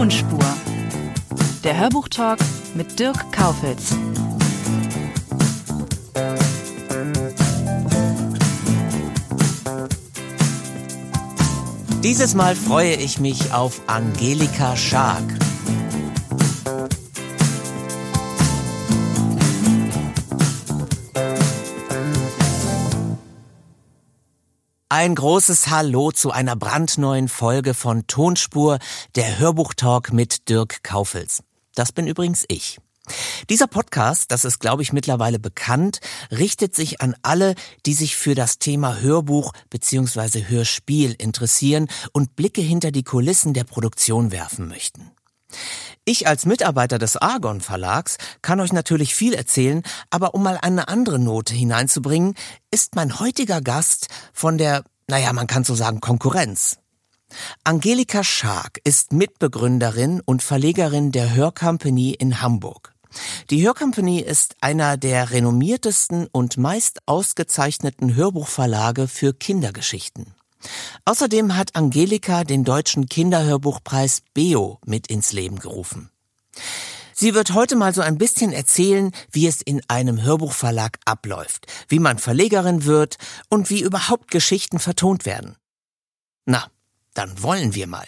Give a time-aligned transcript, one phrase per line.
[0.00, 0.38] Tonspur.
[1.62, 2.38] Der Hörbuchtalk
[2.74, 3.94] mit Dirk Kaufitz.
[12.02, 15.49] Dieses Mal freue ich mich auf Angelika Schark.
[24.92, 28.80] Ein großes Hallo zu einer brandneuen Folge von Tonspur,
[29.14, 31.44] der Hörbuchtalk mit Dirk Kaufels.
[31.76, 32.78] Das bin übrigens ich.
[33.48, 36.00] Dieser Podcast, das ist, glaube ich, mittlerweile bekannt,
[36.32, 37.54] richtet sich an alle,
[37.86, 40.46] die sich für das Thema Hörbuch bzw.
[40.48, 45.12] Hörspiel interessieren und Blicke hinter die Kulissen der Produktion werfen möchten.
[46.10, 50.88] Ich als Mitarbeiter des Argon Verlags kann euch natürlich viel erzählen, aber um mal eine
[50.88, 52.34] andere Note hineinzubringen,
[52.72, 56.78] ist mein heutiger Gast von der, naja, man kann so sagen, Konkurrenz.
[57.62, 62.92] Angelika Schark ist Mitbegründerin und Verlegerin der Hörcompany in Hamburg.
[63.50, 70.34] Die Hörcompany ist einer der renommiertesten und meist ausgezeichneten Hörbuchverlage für Kindergeschichten.
[71.04, 76.10] Außerdem hat Angelika den deutschen Kinderhörbuchpreis Beo mit ins Leben gerufen.
[77.14, 81.98] Sie wird heute mal so ein bisschen erzählen, wie es in einem Hörbuchverlag abläuft, wie
[81.98, 83.16] man Verlegerin wird
[83.50, 85.56] und wie überhaupt Geschichten vertont werden.
[86.46, 86.70] Na,
[87.12, 88.06] dann wollen wir mal.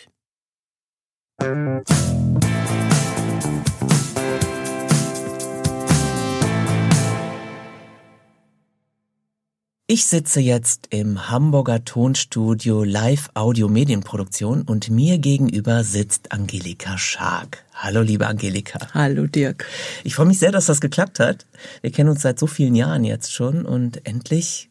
[9.95, 17.67] Ich sitze jetzt im Hamburger Tonstudio Live Audio Medienproduktion und mir gegenüber sitzt Angelika Schark.
[17.75, 18.79] Hallo liebe Angelika.
[18.95, 19.67] Hallo Dirk.
[20.03, 21.45] Ich freue mich sehr, dass das geklappt hat.
[21.83, 24.71] Wir kennen uns seit so vielen Jahren jetzt schon und endlich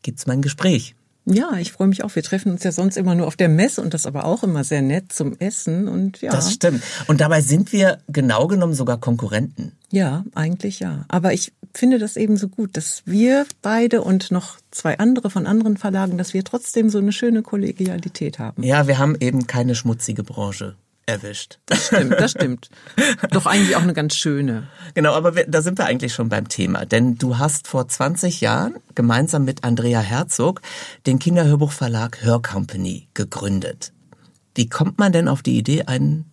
[0.00, 0.94] gibt's mein Gespräch.
[1.26, 2.14] Ja, ich freue mich auch.
[2.14, 4.64] Wir treffen uns ja sonst immer nur auf der Messe und das aber auch immer
[4.64, 6.32] sehr nett zum Essen und ja.
[6.32, 6.82] Das stimmt.
[7.08, 9.72] Und dabei sind wir genau genommen sogar Konkurrenten.
[9.90, 11.04] Ja, eigentlich ja.
[11.08, 15.46] Aber ich finde das eben so gut, dass wir beide und noch zwei andere von
[15.46, 18.62] anderen Verlagen, dass wir trotzdem so eine schöne Kollegialität haben.
[18.62, 21.58] Ja, wir haben eben keine schmutzige Branche erwischt.
[21.66, 22.70] Das stimmt, das stimmt.
[23.30, 24.68] Doch eigentlich auch eine ganz schöne.
[24.94, 26.86] Genau, aber wir, da sind wir eigentlich schon beim Thema.
[26.86, 30.60] Denn du hast vor 20 Jahren gemeinsam mit Andrea Herzog
[31.06, 33.92] den Kinderhörbuchverlag Hör Company gegründet.
[34.54, 36.30] Wie kommt man denn auf die Idee, einen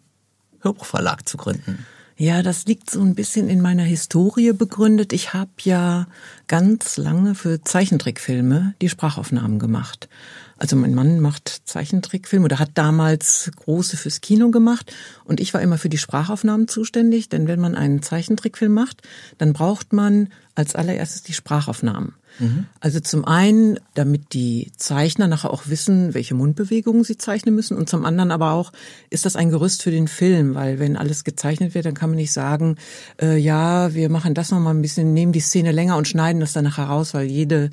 [0.61, 1.85] Hörbuchverlag zu gründen?
[2.21, 5.13] Ja, das liegt so ein bisschen in meiner Historie begründet.
[5.13, 6.05] Ich habe ja
[6.47, 10.09] ganz lange für Zeichentrickfilme die Sprachaufnahmen gemacht.
[10.57, 14.93] Also mein Mann macht Zeichentrickfilme oder hat damals große fürs Kino gemacht
[15.23, 19.01] und ich war immer für die Sprachaufnahmen zuständig, denn wenn man einen Zeichentrickfilm macht,
[19.37, 22.15] dann braucht man als allererstes die Sprachaufnahmen.
[22.39, 22.65] Mhm.
[22.79, 27.89] Also zum einen, damit die Zeichner nachher auch wissen, welche Mundbewegungen sie zeichnen müssen und
[27.89, 28.71] zum anderen aber auch,
[29.09, 32.17] ist das ein Gerüst für den Film, weil wenn alles gezeichnet wird, dann kann man
[32.17, 32.77] nicht sagen,
[33.21, 36.53] äh, ja, wir machen das nochmal ein bisschen, nehmen die Szene länger und schneiden das
[36.53, 37.69] dann nachher raus, weil jede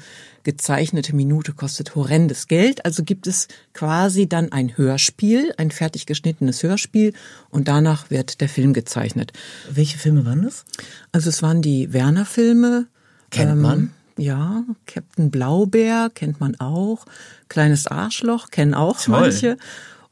[0.46, 2.84] gezeichnete Minute kostet horrendes Geld.
[2.84, 7.14] Also gibt es quasi dann ein Hörspiel, ein fertig geschnittenes Hörspiel
[7.50, 9.32] und danach wird der Film gezeichnet.
[9.70, 10.64] Welche Filme waren das?
[11.10, 12.86] Also es waren die Werner-Filme.
[13.30, 13.92] Kennt ähm, man?
[14.18, 17.04] Ja, Captain Blaubeer kennt man auch.
[17.48, 19.20] Kleines Arschloch kennen auch Toll.
[19.20, 19.56] manche.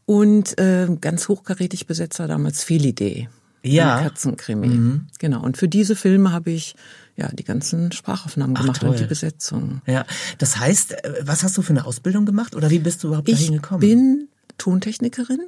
[0.07, 3.29] Und äh, ganz hochkarätig Besetzer damals Felidee.
[3.63, 4.03] Ja.
[4.03, 4.69] Katzenkrimi.
[4.69, 5.07] Mhm.
[5.19, 5.43] Genau.
[5.43, 6.77] Und für diese Filme habe ich
[7.17, 8.91] ja die ganzen Sprachaufnahmen Ach, gemacht toll.
[8.91, 9.81] und die Besetzung.
[9.87, 10.05] Ja,
[10.37, 13.29] das heißt, äh, was hast du für eine Ausbildung gemacht oder wie bist du überhaupt
[13.31, 13.81] Ich dahin gekommen?
[13.81, 14.29] bin
[14.59, 15.41] Tontechnikerin.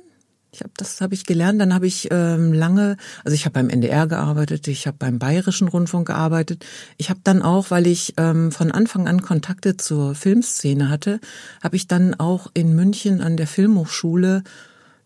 [0.56, 1.60] Ich habe das habe ich gelernt.
[1.60, 5.68] Dann habe ich ähm, lange, also ich habe beim NDR gearbeitet, ich habe beim Bayerischen
[5.68, 6.64] Rundfunk gearbeitet.
[6.96, 11.20] Ich habe dann auch, weil ich ähm, von Anfang an Kontakte zur Filmszene hatte,
[11.62, 14.44] habe ich dann auch in München an der Filmhochschule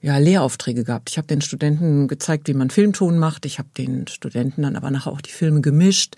[0.00, 1.11] ja, Lehraufträge gehabt.
[1.11, 3.44] Ich habe den Studenten gezeigt, wie man Filmton macht.
[3.44, 6.14] Ich habe den Studenten dann aber nachher auch die Filme gemischt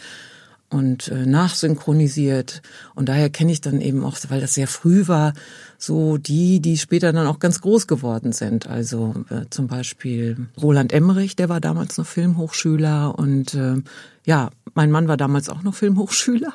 [0.72, 2.62] und äh, nachsynchronisiert.
[2.94, 5.34] Und daher kenne ich dann eben auch, weil das sehr früh war,
[5.78, 8.66] so die, die später dann auch ganz groß geworden sind.
[8.66, 13.76] Also äh, zum Beispiel Roland Emmerich, der war damals noch Filmhochschüler und äh,
[14.24, 16.52] ja, mein Mann war damals auch noch Filmhochschüler.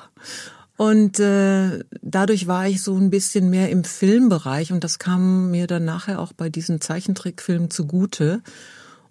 [0.77, 5.65] Und äh, dadurch war ich so ein bisschen mehr im Filmbereich und das kam mir
[5.65, 8.41] dann nachher auch bei diesen Zeichentrickfilmen zugute.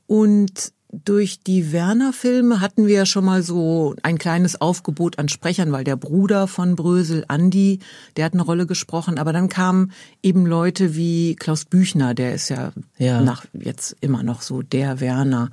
[0.07, 0.73] Und
[1.05, 5.85] durch die Werner-Filme hatten wir ja schon mal so ein kleines Aufgebot an Sprechern, weil
[5.85, 7.81] der Bruder von Brösel, Andi,
[8.17, 9.19] der hat eine Rolle gesprochen.
[9.19, 13.21] Aber dann kamen eben Leute wie Klaus Büchner, der ist ja, ja.
[13.21, 15.51] nach jetzt immer noch so der Werner.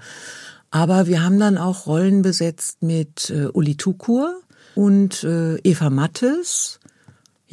[0.71, 4.39] Aber wir haben dann auch Rollen besetzt mit äh, Uli Tukur,
[4.75, 6.79] und äh, Eva Mattes,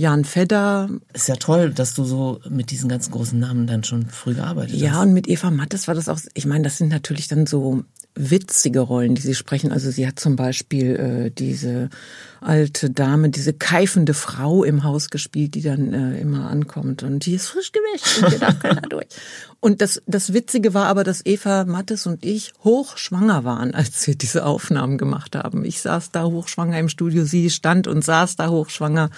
[0.00, 0.88] Jan Fedder.
[1.12, 4.76] Ist ja toll, dass du so mit diesen ganzen großen Namen dann schon früh gearbeitet
[4.76, 4.96] ja, hast.
[4.96, 7.84] Ja, und mit Eva Mattes war das auch, ich meine, das sind natürlich dann so
[8.14, 9.72] witzige Rollen, die sie sprechen.
[9.72, 11.90] Also sie hat zum Beispiel äh, diese
[12.40, 17.34] alte Dame, diese keifende Frau im Haus gespielt, die dann äh, immer ankommt und die
[17.34, 19.06] ist frisch gewischt und hier darf keiner durch.
[19.60, 24.14] Und das, das Witzige war aber, dass Eva Mattes und ich hochschwanger waren, als wir
[24.14, 25.66] diese Aufnahmen gemacht haben.
[25.66, 29.10] Ich saß da hochschwanger im Studio, sie stand und saß da hochschwanger.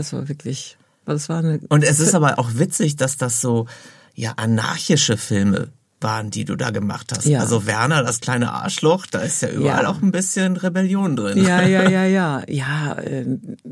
[0.00, 1.60] Das war wirklich, das war eine.
[1.68, 3.66] Und es ist aber auch witzig, dass das so,
[4.14, 5.68] ja, anarchische Filme
[6.00, 7.26] waren, die du da gemacht hast.
[7.26, 7.40] Ja.
[7.40, 9.90] Also Werner, das kleine Arschloch, da ist ja überall ja.
[9.90, 11.44] auch ein bisschen Rebellion drin.
[11.44, 12.42] Ja, ja, ja, ja.
[12.48, 13.26] Ja, äh,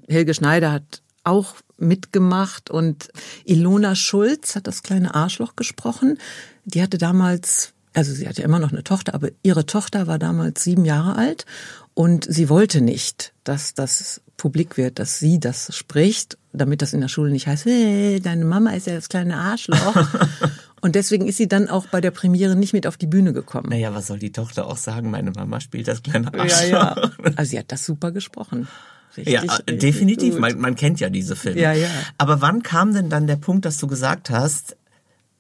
[0.07, 3.09] Helge Schneider hat auch mitgemacht und
[3.47, 6.19] Ilona Schulz hat das kleine Arschloch gesprochen.
[6.67, 10.63] Die hatte damals, also sie hatte immer noch eine Tochter, aber ihre Tochter war damals
[10.63, 11.47] sieben Jahre alt
[11.95, 17.03] und sie wollte nicht, dass das publik wird, dass sie das spricht, damit das in
[17.03, 20.09] der Schule nicht heißt, hey, deine Mama ist ja das kleine Arschloch.
[20.81, 23.69] Und deswegen ist sie dann auch bei der Premiere nicht mit auf die Bühne gekommen.
[23.69, 25.11] Naja, was soll die Tochter auch sagen?
[25.11, 26.71] Meine Mama spielt das kleine Arschloch.
[26.71, 27.11] Ja, ja.
[27.37, 28.69] Also sie hat das super gesprochen.
[29.17, 30.39] Richtig, ja, richtig definitiv.
[30.39, 31.61] Man, man, kennt ja diese Filme.
[31.61, 31.89] Ja, ja.
[32.17, 34.77] Aber wann kam denn dann der Punkt, dass du gesagt hast,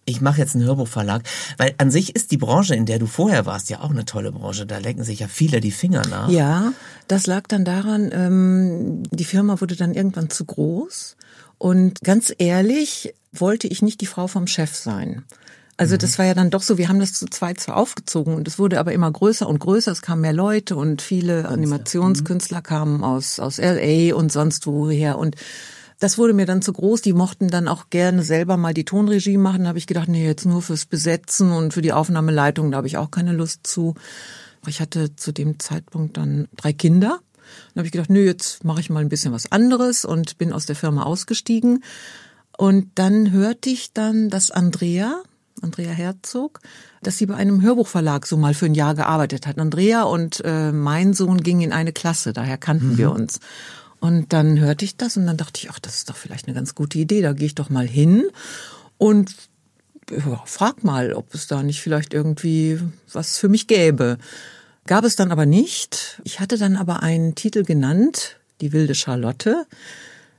[0.08, 1.22] ich mache jetzt einen Hörbuchverlag?
[1.56, 4.32] Weil an sich ist die Branche, in der du vorher warst, ja auch eine tolle
[4.32, 4.66] Branche.
[4.66, 6.28] Da lecken sich ja viele die Finger nach.
[6.30, 6.72] Ja,
[7.06, 11.16] das lag dann daran, ähm, die Firma wurde dann irgendwann zu groß.
[11.58, 15.24] Und ganz ehrlich, wollte ich nicht die Frau vom Chef sein.
[15.76, 15.98] Also mhm.
[15.98, 18.58] das war ja dann doch so, wir haben das zu zweit zwar aufgezogen und es
[18.58, 23.38] wurde aber immer größer und größer, es kamen mehr Leute und viele Animationskünstler kamen aus,
[23.38, 25.36] aus LA und sonst woher und
[25.98, 27.02] das wurde mir dann zu groß.
[27.02, 29.62] Die mochten dann auch gerne selber mal die Tonregie machen.
[29.62, 32.86] Da habe ich gedacht, nee, jetzt nur fürs Besetzen und für die Aufnahmeleitung, da habe
[32.86, 33.94] ich auch keine Lust zu.
[34.66, 37.20] Ich hatte zu dem Zeitpunkt dann drei Kinder.
[37.74, 40.52] Dann habe ich gedacht, nö, jetzt mache ich mal ein bisschen was anderes und bin
[40.52, 41.82] aus der Firma ausgestiegen.
[42.56, 45.22] Und dann hörte ich dann, dass Andrea,
[45.62, 46.60] Andrea Herzog,
[47.02, 49.58] dass sie bei einem Hörbuchverlag so mal für ein Jahr gearbeitet hat.
[49.58, 52.98] Andrea und äh, mein Sohn gingen in eine Klasse, daher kannten mhm.
[52.98, 53.40] wir uns.
[54.00, 56.54] Und dann hörte ich das und dann dachte ich, ach, das ist doch vielleicht eine
[56.54, 58.24] ganz gute Idee, da gehe ich doch mal hin
[58.96, 59.34] und
[60.10, 62.80] ja, frag mal, ob es da nicht vielleicht irgendwie
[63.12, 64.18] was für mich gäbe.
[64.86, 66.20] Gab es dann aber nicht.
[66.24, 69.66] Ich hatte dann aber einen Titel genannt, Die wilde Charlotte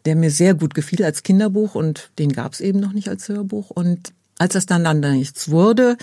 [0.06, 3.28] der mir sehr gut gefiel als Kinderbuch und den gab es eben noch nicht als
[3.28, 3.70] Hörbuch.
[3.70, 5.98] Und als das dann dann nichts wurde,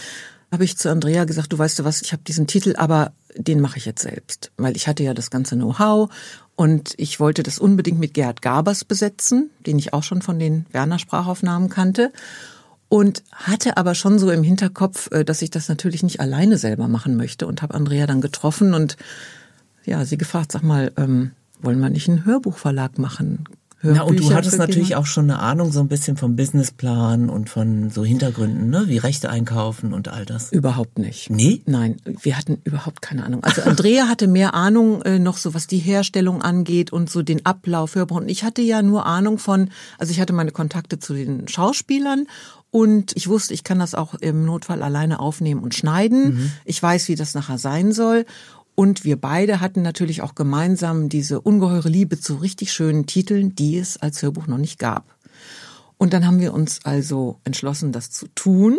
[0.53, 3.61] habe ich zu Andrea gesagt, du weißt du was, ich habe diesen Titel, aber den
[3.61, 6.11] mache ich jetzt selbst, weil ich hatte ja das ganze Know-how
[6.55, 10.67] und ich wollte das unbedingt mit Gerhard Gabers besetzen, den ich auch schon von den
[10.73, 12.13] Werner Sprachaufnahmen kannte
[12.89, 16.89] und hatte aber schon so im Hinterkopf, äh, dass ich das natürlich nicht alleine selber
[16.89, 18.97] machen möchte und habe Andrea dann getroffen und
[19.85, 23.45] ja, sie gefragt, sag mal, ähm, wollen wir nicht einen Hörbuchverlag machen?
[23.79, 24.05] Hörbücher.
[24.05, 27.51] Ja, und du hattest natürlich auch schon eine Ahnung so ein bisschen vom Businessplan und
[27.51, 28.85] von so Hintergründen, ne?
[28.87, 30.51] wie Rechte einkaufen und all das.
[30.51, 31.29] Überhaupt nicht.
[31.29, 31.61] Nee?
[31.67, 33.45] Nein, wir hatten überhaupt keine Ahnung.
[33.45, 37.45] Also Andrea hatte mehr Ahnung äh, noch so, was die Herstellung angeht und so den
[37.45, 37.97] Ablauf.
[37.97, 42.27] Und ich hatte ja nur Ahnung von, also ich hatte meine Kontakte zu den Schauspielern
[42.71, 46.35] und ich wusste, ich kann das auch im Notfall alleine aufnehmen und schneiden.
[46.35, 46.53] Mhm.
[46.65, 48.27] Ich weiß, wie das nachher sein soll.
[48.77, 53.79] Und wir beide hatten natürlich auch gemeinsam diese ungeheure Liebe zu richtig schönen Titeln, die
[53.79, 55.17] es als Hörbuch noch nicht gab.
[55.97, 58.77] Und dann haben wir uns also entschlossen, das zu tun,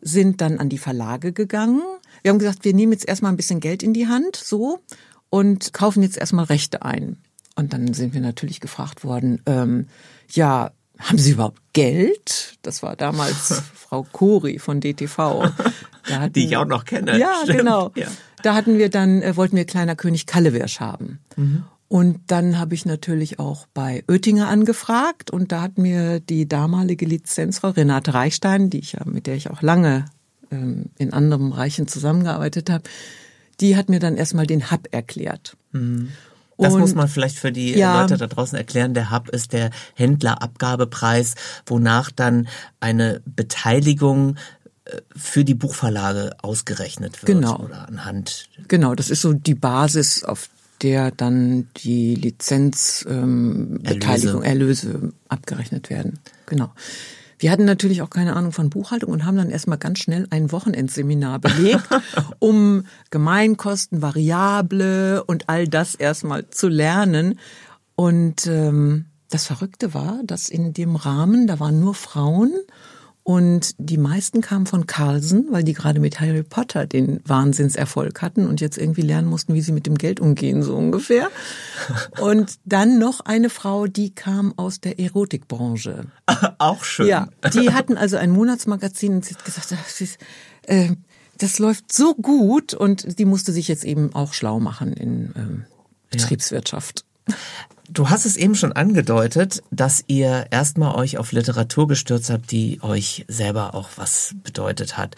[0.00, 1.82] sind dann an die Verlage gegangen.
[2.22, 4.80] Wir haben gesagt, wir nehmen jetzt erstmal ein bisschen Geld in die Hand, so,
[5.28, 7.18] und kaufen jetzt erstmal Rechte ein.
[7.56, 9.86] Und dann sind wir natürlich gefragt worden, ähm,
[10.30, 12.58] ja, haben Sie überhaupt Geld?
[12.62, 15.50] Das war damals Frau Kori von DTV.
[16.34, 17.18] Die ich auch noch kenne.
[17.18, 17.58] Ja, Stimmt.
[17.58, 17.92] genau.
[17.94, 18.08] Ja.
[18.42, 21.20] Da hatten wir dann, äh, wollten wir kleiner König Kallewirsch haben.
[21.36, 21.64] Mhm.
[21.88, 27.04] Und dann habe ich natürlich auch bei Oettinger angefragt und da hat mir die damalige
[27.04, 30.04] Lizenzfrau Renate Reichstein, die ich ja, mit der ich auch lange
[30.52, 32.84] ähm, in anderen Bereichen zusammengearbeitet habe,
[33.60, 35.56] die hat mir dann erstmal den Hub erklärt.
[35.72, 36.10] Mhm.
[36.58, 38.94] Das muss man vielleicht für die ja, Leute da draußen erklären.
[38.94, 41.34] Der Hub ist der Händlerabgabepreis,
[41.66, 42.48] wonach dann
[42.80, 44.36] eine Beteiligung
[45.14, 47.60] für die Buchverlage ausgerechnet wird genau.
[47.60, 48.48] oder anhand.
[48.68, 50.48] Genau, das ist so die Basis, auf
[50.82, 52.82] der dann die Lizenzbeteiligung,
[53.84, 54.44] ähm, Erlöse.
[54.44, 56.18] Erlöse abgerechnet werden.
[56.46, 56.72] Genau.
[57.38, 60.52] Wir hatten natürlich auch keine Ahnung von Buchhaltung und haben dann erstmal ganz schnell ein
[60.52, 61.88] Wochenendseminar belegt,
[62.38, 67.38] um Gemeinkosten, Variable und all das erstmal zu lernen.
[67.96, 72.52] Und ähm, das Verrückte war, dass in dem Rahmen, da waren nur Frauen
[73.30, 78.48] und die meisten kamen von Carlsen, weil die gerade mit Harry Potter den Wahnsinnserfolg hatten
[78.48, 81.28] und jetzt irgendwie lernen mussten, wie sie mit dem Geld umgehen, so ungefähr.
[82.20, 86.06] Und dann noch eine Frau, die kam aus der Erotikbranche.
[86.58, 87.06] Auch schön.
[87.06, 90.18] Ja, die hatten also ein Monatsmagazin und sie hat gesagt, das, ist,
[90.62, 90.90] äh,
[91.38, 95.64] das läuft so gut und die musste sich jetzt eben auch schlau machen in ähm,
[96.10, 97.04] Betriebswirtschaft.
[97.28, 97.34] Ja.
[97.92, 102.78] Du hast es eben schon angedeutet, dass ihr erstmal euch auf Literatur gestürzt habt, die
[102.82, 105.16] euch selber auch was bedeutet hat.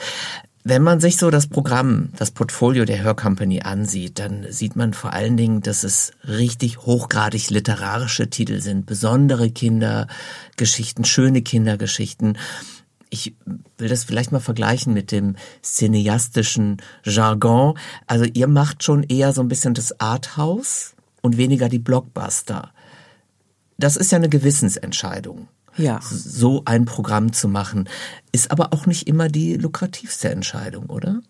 [0.64, 5.12] Wenn man sich so das Programm, das Portfolio der Hörcompany ansieht, dann sieht man vor
[5.12, 12.38] allen Dingen, dass es richtig hochgradig literarische Titel sind, besondere Kindergeschichten, schöne Kindergeschichten.
[13.10, 13.34] Ich
[13.76, 17.76] will das vielleicht mal vergleichen mit dem cineastischen Jargon.
[18.06, 22.72] Also ihr macht schon eher so ein bisschen das Arthouse und weniger die Blockbuster.
[23.78, 25.48] Das ist ja eine Gewissensentscheidung.
[25.76, 26.00] Ja.
[26.02, 27.88] So ein Programm zu machen,
[28.30, 31.22] ist aber auch nicht immer die lukrativste Entscheidung, oder?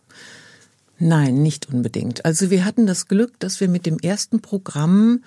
[0.99, 2.25] Nein, nicht unbedingt.
[2.25, 5.23] Also wir hatten das Glück, dass wir mit dem ersten Programm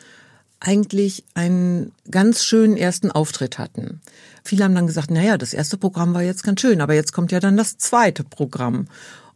[0.60, 4.02] eigentlich einen ganz schönen ersten Auftritt hatten.
[4.44, 7.32] Viele haben dann gesagt, naja, das erste Programm war jetzt ganz schön, aber jetzt kommt
[7.32, 8.88] ja dann das zweite Programm.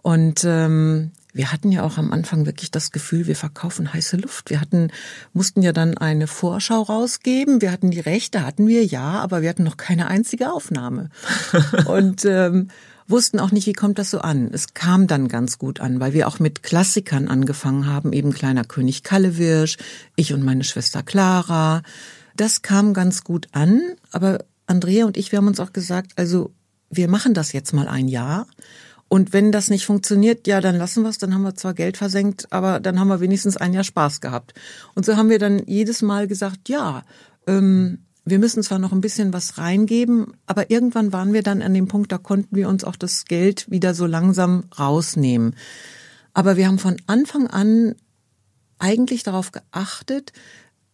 [0.02, 4.50] Und ähm, wir hatten ja auch am Anfang wirklich das Gefühl, wir verkaufen heiße Luft.
[4.50, 4.92] Wir hatten,
[5.34, 7.62] mussten ja dann eine Vorschau rausgeben.
[7.62, 11.10] Wir hatten die Rechte, hatten wir ja, aber wir hatten noch keine einzige Aufnahme.
[11.86, 12.70] Und ähm,
[13.08, 14.50] wussten auch nicht, wie kommt das so an.
[14.52, 18.64] Es kam dann ganz gut an, weil wir auch mit Klassikern angefangen haben, eben Kleiner
[18.64, 19.78] König Kallewirsch,
[20.16, 21.84] ich und meine Schwester Clara.
[22.36, 23.82] Das kam ganz gut an,
[24.12, 26.54] aber Andrea und ich, wir haben uns auch gesagt, also
[26.90, 28.48] wir machen das jetzt mal ein Jahr
[29.10, 31.98] und wenn das nicht funktioniert, ja, dann lassen wir es, dann haben wir zwar Geld
[31.98, 34.54] versenkt, aber dann haben wir wenigstens ein Jahr Spaß gehabt.
[34.94, 37.04] Und so haben wir dann jedes Mal gesagt, ja,
[37.48, 41.74] ähm, wir müssen zwar noch ein bisschen was reingeben, aber irgendwann waren wir dann an
[41.74, 45.56] dem Punkt, da konnten wir uns auch das Geld wieder so langsam rausnehmen.
[46.36, 47.96] Aber wir haben von Anfang an
[48.78, 50.34] eigentlich darauf geachtet,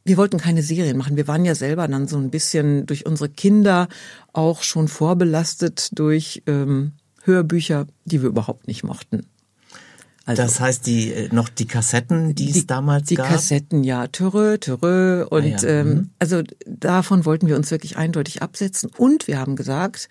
[0.06, 1.18] wir wollten keine Serien machen.
[1.18, 3.90] Wir waren ja selber dann so ein bisschen durch unsere Kinder
[4.32, 6.94] auch schon vorbelastet durch ähm,
[7.26, 9.26] Hörbücher, die wir überhaupt nicht mochten.
[10.28, 13.28] Also, das heißt, die äh, noch die Kassetten, die, die es damals die gab?
[13.28, 15.24] Die Kassetten, ja, Törö, Törö.
[15.24, 15.64] Und ah, ja.
[15.64, 16.10] ähm, mhm.
[16.18, 18.90] also davon wollten wir uns wirklich eindeutig absetzen.
[18.98, 20.10] Und wir haben gesagt,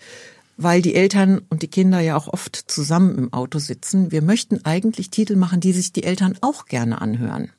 [0.55, 4.63] weil die Eltern und die Kinder ja auch oft zusammen im Auto sitzen, wir möchten
[4.63, 7.51] eigentlich Titel machen, die sich die Eltern auch gerne anhören.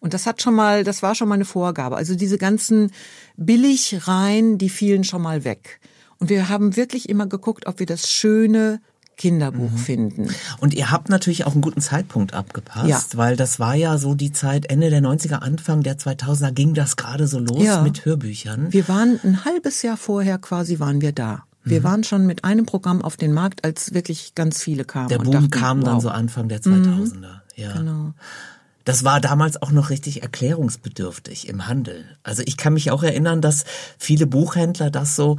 [0.00, 1.96] Und das hat schon mal, das war schon mal eine Vorgabe.
[1.96, 2.90] Also diese ganzen
[3.36, 5.78] Billigreihen, die fielen schon mal weg.
[6.22, 8.80] Und wir haben wirklich immer geguckt, ob wir das schöne
[9.16, 9.76] Kinderbuch mhm.
[9.76, 10.28] finden.
[10.60, 13.18] Und ihr habt natürlich auch einen guten Zeitpunkt abgepasst, ja.
[13.18, 16.94] weil das war ja so die Zeit, Ende der 90er, Anfang der 2000er ging das
[16.94, 17.82] gerade so los ja.
[17.82, 18.72] mit Hörbüchern.
[18.72, 21.42] Wir waren ein halbes Jahr vorher quasi, waren wir da.
[21.64, 21.84] Wir mhm.
[21.84, 25.08] waren schon mit einem Programm auf den Markt, als wirklich ganz viele kamen.
[25.08, 25.86] Der Boom dachten, kam wow.
[25.86, 27.16] dann so Anfang der 2000er.
[27.16, 27.26] Mhm.
[27.56, 27.72] Ja.
[27.72, 28.14] Genau.
[28.84, 32.04] Das war damals auch noch richtig erklärungsbedürftig im Handel.
[32.22, 33.64] Also ich kann mich auch erinnern, dass
[33.98, 35.36] viele Buchhändler das so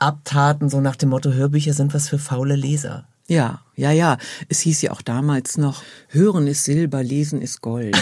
[0.00, 3.06] abtaten, so nach dem Motto, Hörbücher sind was für faule Leser.
[3.30, 4.18] Ja, ja, ja.
[4.48, 7.96] Es hieß ja auch damals noch, Hören ist Silber, Lesen ist Gold.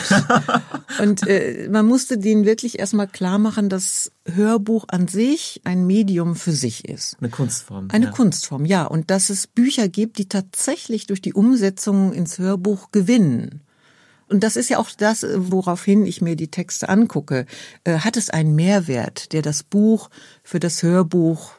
[1.03, 6.35] und äh, man musste denen wirklich erstmal klar machen, dass Hörbuch an sich ein Medium
[6.35, 7.19] für sich ist.
[7.21, 7.89] Eine Kunstform.
[7.93, 8.11] Eine ja.
[8.11, 8.87] Kunstform, ja.
[8.87, 13.61] Und dass es Bücher gibt, die tatsächlich durch die Umsetzung ins Hörbuch gewinnen.
[14.29, 17.45] Und das ist ja auch das, woraufhin ich mir die Texte angucke.
[17.85, 20.09] Äh, hat es einen Mehrwert, der das Buch
[20.43, 21.53] für das Hörbuch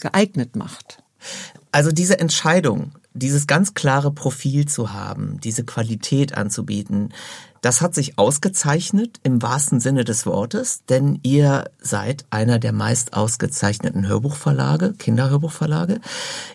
[0.00, 1.02] geeignet macht?
[1.72, 7.12] Also diese Entscheidung, dieses ganz klare Profil zu haben, diese Qualität anzubieten,
[7.60, 13.14] das hat sich ausgezeichnet im wahrsten Sinne des Wortes, denn ihr seid einer der meist
[13.14, 16.00] ausgezeichneten Hörbuchverlage, Kinderhörbuchverlage.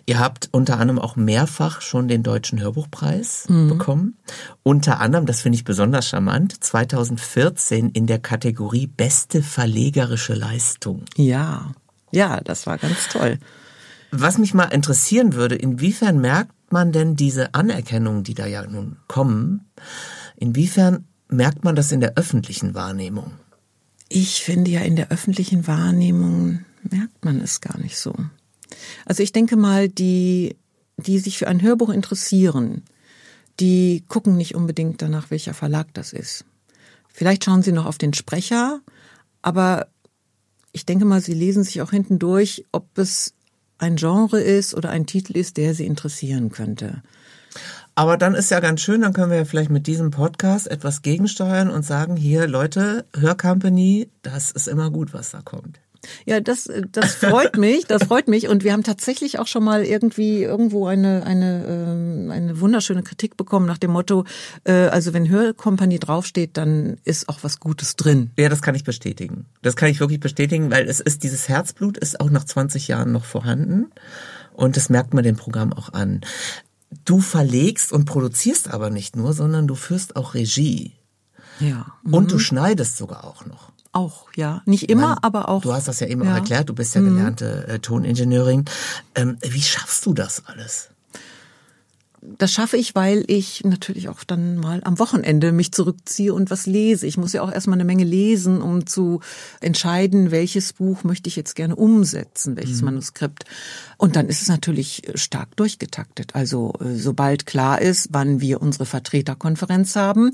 [0.06, 3.68] Ihr habt unter anderem auch mehrfach schon den Deutschen Hörbuchpreis mhm.
[3.68, 4.16] bekommen.
[4.62, 11.04] Unter anderem, das finde ich besonders charmant, 2014 in der Kategorie Beste verlegerische Leistung.
[11.16, 11.72] Ja,
[12.14, 13.38] ja, das war ganz toll.
[14.10, 18.96] Was mich mal interessieren würde, inwiefern merkt man denn diese Anerkennung, die da ja nun
[19.08, 19.66] kommen,
[20.36, 23.32] inwiefern merkt man das in der öffentlichen Wahrnehmung?
[24.08, 28.14] Ich finde ja, in der öffentlichen Wahrnehmung merkt man es gar nicht so.
[29.04, 30.56] Also ich denke mal, die,
[30.96, 32.82] die sich für ein Hörbuch interessieren,
[33.60, 36.44] die gucken nicht unbedingt danach, welcher Verlag das ist.
[37.08, 38.80] Vielleicht schauen Sie noch auf den Sprecher,
[39.42, 39.86] aber
[40.74, 43.32] ich denke mal, Sie lesen sich auch hinten durch, ob es
[43.78, 47.02] ein Genre ist oder ein Titel ist, der Sie interessieren könnte.
[47.94, 51.02] Aber dann ist ja ganz schön, dann können wir ja vielleicht mit diesem Podcast etwas
[51.02, 55.78] gegensteuern und sagen, hier Leute, Hörcompany, das ist immer gut, was da kommt.
[56.26, 58.48] Ja, das, das freut mich, das freut mich.
[58.48, 63.36] Und wir haben tatsächlich auch schon mal irgendwie irgendwo eine, eine, ähm, eine wunderschöne Kritik
[63.36, 64.24] bekommen nach dem Motto,
[64.64, 68.30] äh, also wenn Hörkompanie draufsteht, dann ist auch was Gutes drin.
[68.38, 69.46] Ja, das kann ich bestätigen.
[69.62, 73.12] Das kann ich wirklich bestätigen, weil es ist, dieses Herzblut ist auch nach 20 Jahren
[73.12, 73.86] noch vorhanden.
[74.52, 76.20] Und das merkt man dem Programm auch an.
[77.04, 80.92] Du verlegst und produzierst aber nicht nur, sondern du führst auch Regie.
[81.60, 81.86] Ja.
[82.04, 83.73] Und du schneidest sogar auch noch.
[83.94, 84.60] Auch, ja.
[84.66, 85.62] Nicht immer, Meine, aber auch.
[85.62, 86.32] Du hast das ja eben ja.
[86.32, 88.64] auch erklärt, du bist ja gelernte äh, Toningenieurin.
[89.14, 90.90] Ähm, wie schaffst du das alles?
[92.20, 96.66] Das schaffe ich, weil ich natürlich auch dann mal am Wochenende mich zurückziehe und was
[96.66, 97.06] lese.
[97.06, 99.20] Ich muss ja auch erstmal eine Menge lesen, um zu
[99.60, 102.86] entscheiden, welches Buch möchte ich jetzt gerne umsetzen, welches mhm.
[102.86, 103.44] Manuskript.
[103.96, 106.34] Und dann ist es natürlich stark durchgetaktet.
[106.34, 110.32] Also äh, sobald klar ist, wann wir unsere Vertreterkonferenz haben,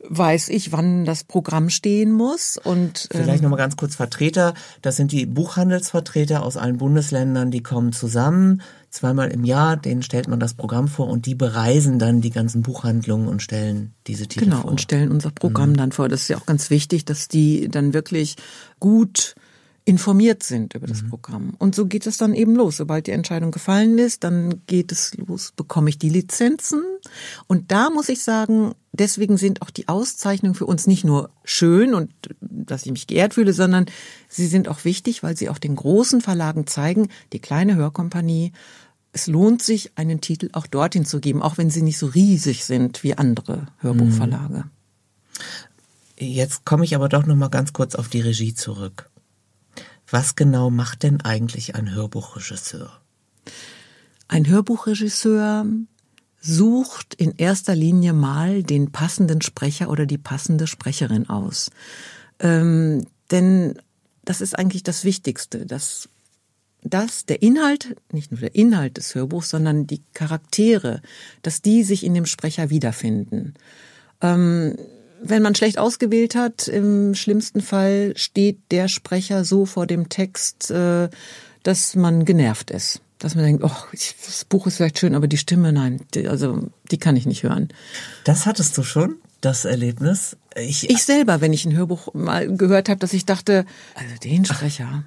[0.00, 2.58] weiß ich, wann das Programm stehen muss.
[2.62, 4.54] Und ähm, vielleicht noch mal ganz kurz Vertreter.
[4.82, 9.76] Das sind die Buchhandelsvertreter aus allen Bundesländern, die kommen zusammen zweimal im Jahr.
[9.76, 13.94] Denen stellt man das Programm vor und die bereisen dann die ganzen Buchhandlungen und stellen
[14.06, 14.62] diese Titel genau, vor.
[14.62, 15.76] Genau und stellen unser Programm mhm.
[15.76, 16.08] dann vor.
[16.08, 18.36] Das ist ja auch ganz wichtig, dass die dann wirklich
[18.80, 19.34] gut
[19.88, 21.08] informiert sind über das mhm.
[21.08, 21.54] Programm.
[21.56, 22.76] Und so geht es dann eben los.
[22.76, 26.82] Sobald die Entscheidung gefallen ist, dann geht es los, bekomme ich die Lizenzen.
[27.46, 31.94] Und da muss ich sagen, deswegen sind auch die Auszeichnungen für uns nicht nur schön
[31.94, 32.10] und
[32.42, 33.86] dass ich mich geehrt fühle, sondern
[34.28, 38.52] sie sind auch wichtig, weil sie auch den großen Verlagen zeigen, die kleine Hörkompanie,
[39.12, 42.66] es lohnt sich, einen Titel auch dorthin zu geben, auch wenn sie nicht so riesig
[42.66, 44.64] sind wie andere Hörbuchverlage.
[46.18, 49.08] Jetzt komme ich aber doch noch mal ganz kurz auf die Regie zurück.
[50.10, 53.00] Was genau macht denn eigentlich ein Hörbuchregisseur?
[54.26, 55.66] Ein Hörbuchregisseur
[56.40, 61.70] sucht in erster Linie mal den passenden Sprecher oder die passende Sprecherin aus.
[62.38, 63.78] Ähm, denn
[64.24, 66.08] das ist eigentlich das Wichtigste, dass
[66.84, 71.02] dass der Inhalt, nicht nur der Inhalt des Hörbuchs, sondern die Charaktere,
[71.42, 73.54] dass die sich in dem Sprecher wiederfinden.
[74.20, 74.76] Ähm,
[75.22, 80.70] wenn man schlecht ausgewählt hat, im schlimmsten Fall steht der Sprecher so vor dem Text,
[80.70, 81.08] äh,
[81.62, 83.00] dass man genervt ist.
[83.18, 86.68] Dass man denkt, oh, das Buch ist vielleicht schön, aber die Stimme, nein, die, also
[86.90, 87.68] die kann ich nicht hören.
[88.24, 90.36] Das hattest du schon, das Erlebnis?
[90.56, 94.44] Ich, ich selber, wenn ich ein Hörbuch mal gehört habe, dass ich dachte, also den
[94.44, 95.04] Sprecher,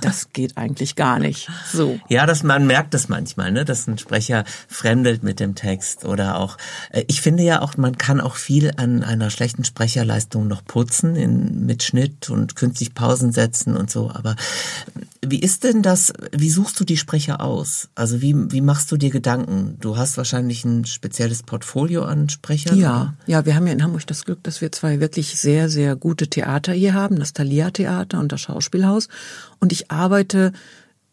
[0.00, 1.48] das geht eigentlich gar nicht.
[1.72, 2.00] So.
[2.08, 6.38] Ja, dass man merkt es manchmal, ne, dass ein Sprecher fremdelt mit dem Text oder
[6.38, 6.56] auch.
[6.90, 11.16] Äh, ich finde ja auch, man kann auch viel an einer schlechten Sprecherleistung noch putzen
[11.16, 14.10] in, mit Schnitt und künstlich Pausen setzen und so.
[14.10, 14.36] Aber
[15.24, 16.12] wie ist denn das?
[16.32, 17.88] Wie suchst du die Sprecher aus?
[17.94, 19.76] Also wie wie machst du dir Gedanken?
[19.80, 22.78] Du hast wahrscheinlich ein spezielles Portfolio an Sprechern.
[22.78, 23.14] Ja, oder?
[23.26, 26.28] ja, wir haben ja in Hamburg das Glück, dass wir zwei wirklich sehr, sehr gute
[26.28, 29.08] Theater hier haben, das Thalia Theater und das Schauspielhaus.
[29.58, 30.52] Und ich arbeite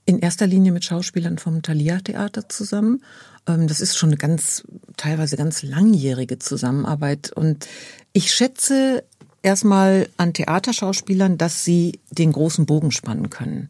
[0.05, 3.03] in erster Linie mit Schauspielern vom Thalia Theater zusammen.
[3.45, 4.63] Ähm, das ist schon eine ganz,
[4.95, 7.33] teilweise ganz langjährige Zusammenarbeit.
[7.33, 7.67] Und
[8.13, 9.03] ich schätze
[9.43, 13.67] erstmal an Theaterschauspielern, dass sie den großen Bogen spannen können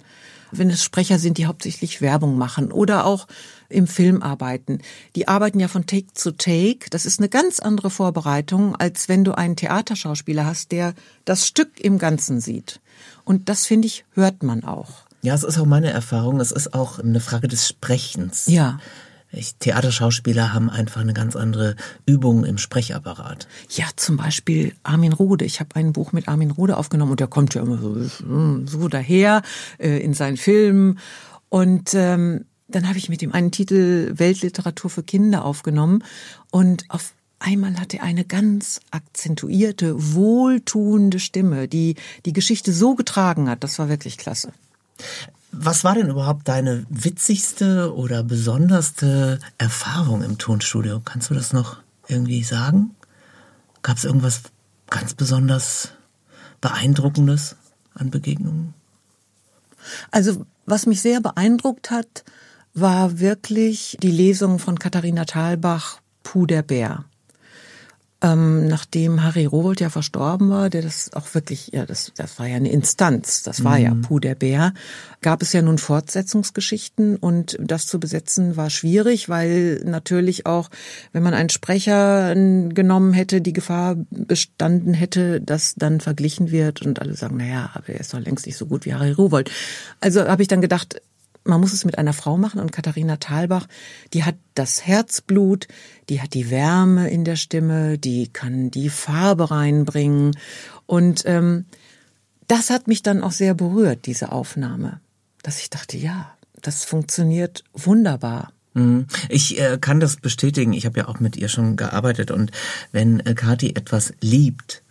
[0.52, 3.28] wenn es Sprecher sind, die hauptsächlich Werbung machen oder auch
[3.70, 4.80] im Film arbeiten.
[5.16, 6.90] Die arbeiten ja von Take zu Take.
[6.90, 10.94] Das ist eine ganz andere Vorbereitung, als wenn du einen Theaterschauspieler hast, der
[11.26, 12.80] das Stück im Ganzen sieht.
[13.24, 15.06] Und das, finde ich, hört man auch.
[15.22, 16.40] Ja, es ist auch meine Erfahrung.
[16.40, 18.46] Es ist auch eine Frage des Sprechens.
[18.48, 18.80] Ja.
[19.38, 23.48] Ich, Theaterschauspieler haben einfach eine ganz andere Übung im Sprechapparat.
[23.70, 25.46] Ja, zum Beispiel Armin Rode.
[25.46, 27.96] Ich habe ein Buch mit Armin Rode aufgenommen und der kommt ja immer so,
[28.66, 29.42] so daher
[29.78, 31.00] äh, in seinen Filmen.
[31.50, 36.04] Und ähm, dann habe ich mit ihm einen Titel Weltliteratur für Kinder aufgenommen
[36.52, 41.96] und auf Einmal hat er eine ganz akzentuierte, wohltuende Stimme, die
[42.26, 43.64] die Geschichte so getragen hat.
[43.64, 44.54] Das war wirklich klasse.
[45.52, 51.02] Was war denn überhaupt deine witzigste oder besonderste Erfahrung im Tonstudio?
[51.04, 52.96] Kannst du das noch irgendwie sagen?
[53.82, 54.44] Gab es irgendwas
[54.90, 55.92] ganz besonders
[56.62, 57.56] Beeindruckendes
[57.94, 58.74] an Begegnungen?
[60.12, 62.26] Also was mich sehr beeindruckt hat,
[62.74, 67.06] war wirklich die Lesung von Katharina Thalbach, Puh der Bär.
[68.22, 72.48] Ähm, nachdem Harry Rowold ja verstorben war, der das auch wirklich, ja, das, das war
[72.48, 73.84] ja eine Instanz, das war mhm.
[73.84, 74.74] ja Puh der Bär,
[75.22, 80.70] gab es ja nun Fortsetzungsgeschichten und das zu besetzen war schwierig, weil natürlich auch,
[81.14, 87.00] wenn man einen Sprecher genommen hätte, die Gefahr bestanden hätte, dass dann verglichen wird und
[87.00, 89.52] alle sagen, naja, aber er ist doch längst nicht so gut wie Harry Rowold.
[90.02, 91.02] Also habe ich dann gedacht,
[91.48, 93.68] man muss es mit einer Frau machen und Katharina Thalbach,
[94.14, 95.68] die hat das Herzblut,
[96.10, 100.38] die hat die Wärme in der Stimme, die kann die Farbe reinbringen
[100.86, 101.66] und ähm,
[102.48, 105.02] das hat mich dann auch sehr berührt, diese Aufnahme,
[105.44, 108.52] dass ich dachte, ja, das funktioniert wunderbar.
[108.74, 109.08] Mhm.
[109.30, 110.74] Ich äh, kann das bestätigen.
[110.74, 112.52] Ich habe ja auch mit ihr schon gearbeitet und
[112.92, 114.84] wenn äh, Kathi etwas liebt,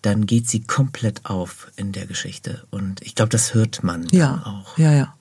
[0.00, 4.42] dann geht sie komplett auf in der Geschichte und ich glaube, das hört man ja,
[4.44, 4.78] auch.
[4.78, 5.14] Ja, ja.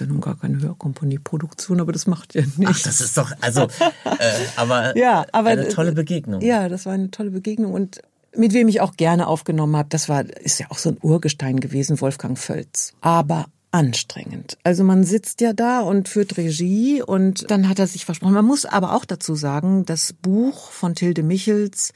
[0.00, 2.80] Ja nun gar keine Hörkompanie-Produktion, aber das macht ja nichts.
[2.80, 6.40] Ach, das ist doch, also, äh, aber, ja, aber eine tolle Begegnung.
[6.40, 8.00] Ja, das war eine tolle Begegnung und
[8.34, 11.60] mit wem ich auch gerne aufgenommen habe, das war, ist ja auch so ein Urgestein
[11.60, 12.94] gewesen, Wolfgang Völz.
[13.00, 14.58] Aber anstrengend.
[14.64, 18.34] Also man sitzt ja da und führt Regie und dann hat er sich versprochen.
[18.34, 21.92] Man muss aber auch dazu sagen, das Buch von Tilde Michels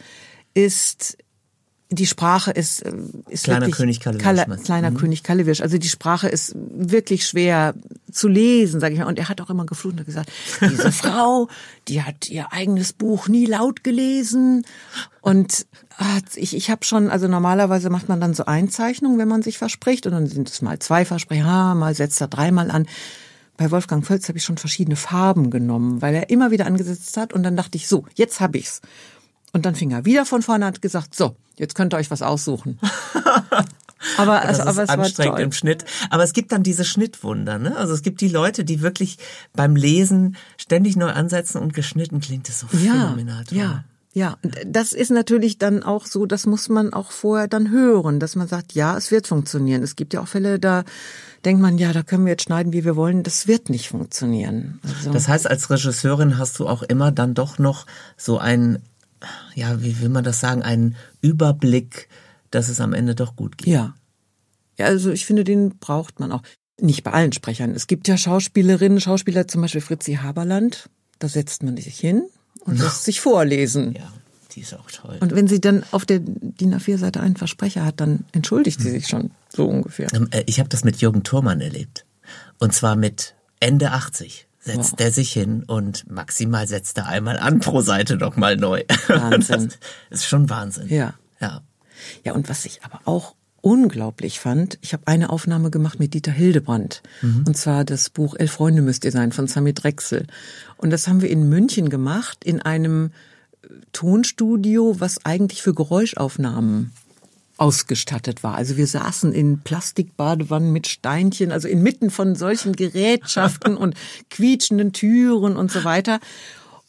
[0.55, 1.19] ist
[1.95, 2.93] die Sprache ist, äh,
[3.29, 4.23] ist kleiner wirklich, König Kallewisch.
[4.23, 4.97] Kalle, kleiner mhm.
[4.97, 5.61] König Kallewisch.
[5.61, 7.75] Also die Sprache ist wirklich schwer
[8.11, 9.07] zu lesen, sage ich mal.
[9.07, 10.31] Und er hat auch immer geflucht und gesagt,
[10.61, 11.49] diese Frau,
[11.89, 14.65] die hat ihr eigenes Buch nie laut gelesen.
[15.21, 15.67] Und
[16.35, 20.07] ich, ich habe schon, also normalerweise macht man dann so Einzeichnungen, wenn man sich verspricht.
[20.07, 22.87] Und dann sind es mal zwei Versprechen, mal setzt er dreimal an.
[23.57, 27.33] Bei Wolfgang Völz habe ich schon verschiedene Farben genommen, weil er immer wieder angesetzt hat.
[27.33, 28.81] Und dann dachte ich, so, jetzt habe ich's.
[29.55, 32.11] Und dann fing er wieder von vorne und hat gesagt, so, jetzt könnt ihr euch
[32.11, 32.79] was aussuchen.
[34.19, 35.87] Aber, also, aber es anstrengend im Schnitt.
[36.11, 37.75] Aber es gibt dann diese Schnittwunder, ne?
[37.77, 39.17] Also es gibt die Leute, die wirklich
[39.55, 43.45] beim Lesen ständig neu ansetzen und geschnitten klingt es so ja, phänomenal.
[43.45, 43.57] Toll.
[43.57, 44.37] Ja, ja.
[44.67, 48.47] Das ist natürlich dann auch so, das muss man auch vorher dann hören, dass man
[48.47, 49.83] sagt, ja, es wird funktionieren.
[49.83, 50.85] Es gibt ja auch Fälle, da
[51.45, 53.23] denkt man, ja, da können wir jetzt schneiden, wie wir wollen.
[53.23, 54.81] Das wird nicht funktionieren.
[54.83, 57.87] Also das heißt, als Regisseurin hast du auch immer dann doch noch
[58.17, 58.81] so ein
[59.55, 62.09] ja, wie will man das sagen, einen Überblick,
[62.51, 63.69] dass es am Ende doch gut geht.
[63.69, 63.95] Ja.
[64.79, 66.43] Ja, also ich finde, den braucht man auch.
[66.81, 67.71] Nicht bei allen Sprechern.
[67.71, 72.25] Es gibt ja Schauspielerinnen, Schauspieler, zum Beispiel Fritzi Haberland, da setzt man sich hin
[72.65, 73.95] und lässt sich vorlesen.
[73.95, 74.13] Ja,
[74.53, 75.19] die ist auch toll.
[75.21, 78.95] Und wenn sie dann auf der DIN A4-Seite einen Versprecher hat, dann entschuldigt sie hm.
[78.95, 80.13] sich schon, so ungefähr.
[80.13, 82.05] Ähm, äh, ich habe das mit Jürgen Thurmann erlebt.
[82.59, 85.01] Und zwar mit Ende 80 setzt wow.
[85.01, 88.83] er sich hin und maximal setzt er einmal an pro Seite noch mal neu.
[89.09, 89.73] Wahnsinn.
[90.11, 90.89] Das ist schon Wahnsinn.
[90.89, 91.15] Ja.
[91.41, 91.61] Ja.
[92.25, 96.33] Ja, und was ich aber auch unglaublich fand, ich habe eine Aufnahme gemacht mit Dieter
[96.33, 97.03] Hildebrandt.
[97.23, 97.45] Mhm.
[97.47, 100.27] Und zwar das Buch Elf Freunde müsst ihr sein von Sami Drechsel.
[100.77, 103.11] Und das haben wir in München gemacht, in einem
[103.93, 106.93] Tonstudio, was eigentlich für Geräuschaufnahmen
[107.57, 108.55] ausgestattet war.
[108.55, 113.95] Also wir saßen in Plastikbadewannen mit Steinchen, also inmitten von solchen Gerätschaften und
[114.31, 116.21] quietschenden Türen und so weiter.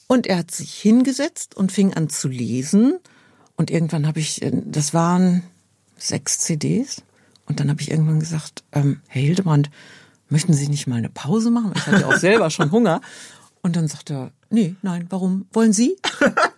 [0.07, 2.97] Und er hat sich hingesetzt und fing an zu lesen.
[3.55, 5.43] Und irgendwann habe ich, das waren
[5.97, 7.03] sechs CDs.
[7.47, 9.69] Und dann habe ich irgendwann gesagt, ähm, Herr Hildebrand,
[10.29, 11.73] möchten Sie nicht mal eine Pause machen?
[11.75, 13.01] Ich hatte auch selber schon Hunger.
[13.61, 15.45] Und dann sagt er, nee, nein, warum?
[15.53, 15.95] Wollen Sie?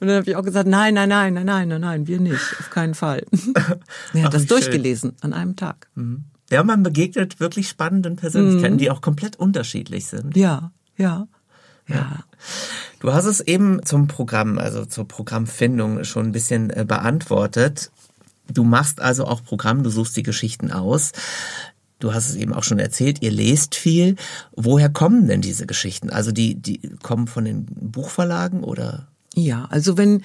[0.00, 2.56] Und dann habe ich auch gesagt, nein, nein, nein, nein, nein, nein, nein, wir nicht,
[2.58, 3.26] auf keinen Fall.
[4.14, 5.18] er hat das durchgelesen schön.
[5.20, 5.88] an einem Tag.
[5.94, 6.24] Mhm.
[6.50, 8.78] Ja, man begegnet wirklich spannenden Persönlichkeiten, mhm.
[8.78, 10.36] die auch komplett unterschiedlich sind.
[10.36, 11.28] Ja, ja.
[11.86, 12.24] Ja.
[13.00, 17.90] Du hast es eben zum Programm, also zur Programmfindung schon ein bisschen äh, beantwortet.
[18.48, 21.12] Du machst also auch Programm, du suchst die Geschichten aus.
[21.98, 24.16] Du hast es eben auch schon erzählt, ihr lest viel.
[24.56, 26.10] Woher kommen denn diese Geschichten?
[26.10, 29.08] Also die, die kommen von den Buchverlagen oder?
[29.34, 30.22] Ja, also wenn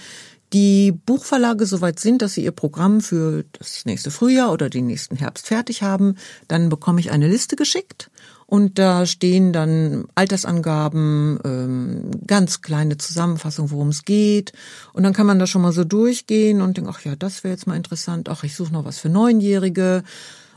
[0.54, 5.18] die Buchverlage soweit sind, dass sie ihr Programm für das nächste Frühjahr oder den nächsten
[5.18, 6.16] Herbst fertig haben,
[6.48, 8.10] dann bekomme ich eine Liste geschickt
[8.48, 14.54] und da stehen dann Altersangaben, ähm, ganz kleine Zusammenfassung, worum es geht.
[14.94, 17.54] Und dann kann man da schon mal so durchgehen und denken, ach ja, das wäre
[17.54, 18.30] jetzt mal interessant.
[18.30, 20.04] Ach, ich suche noch was für Neunjährige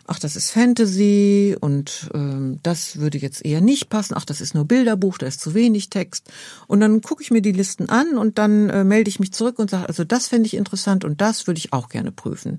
[0.09, 4.55] ach, das ist Fantasy und ähm, das würde jetzt eher nicht passen, ach, das ist
[4.55, 6.31] nur Bilderbuch, da ist zu wenig Text.
[6.67, 9.59] Und dann gucke ich mir die Listen an und dann äh, melde ich mich zurück
[9.59, 12.59] und sage, also das fände ich interessant und das würde ich auch gerne prüfen.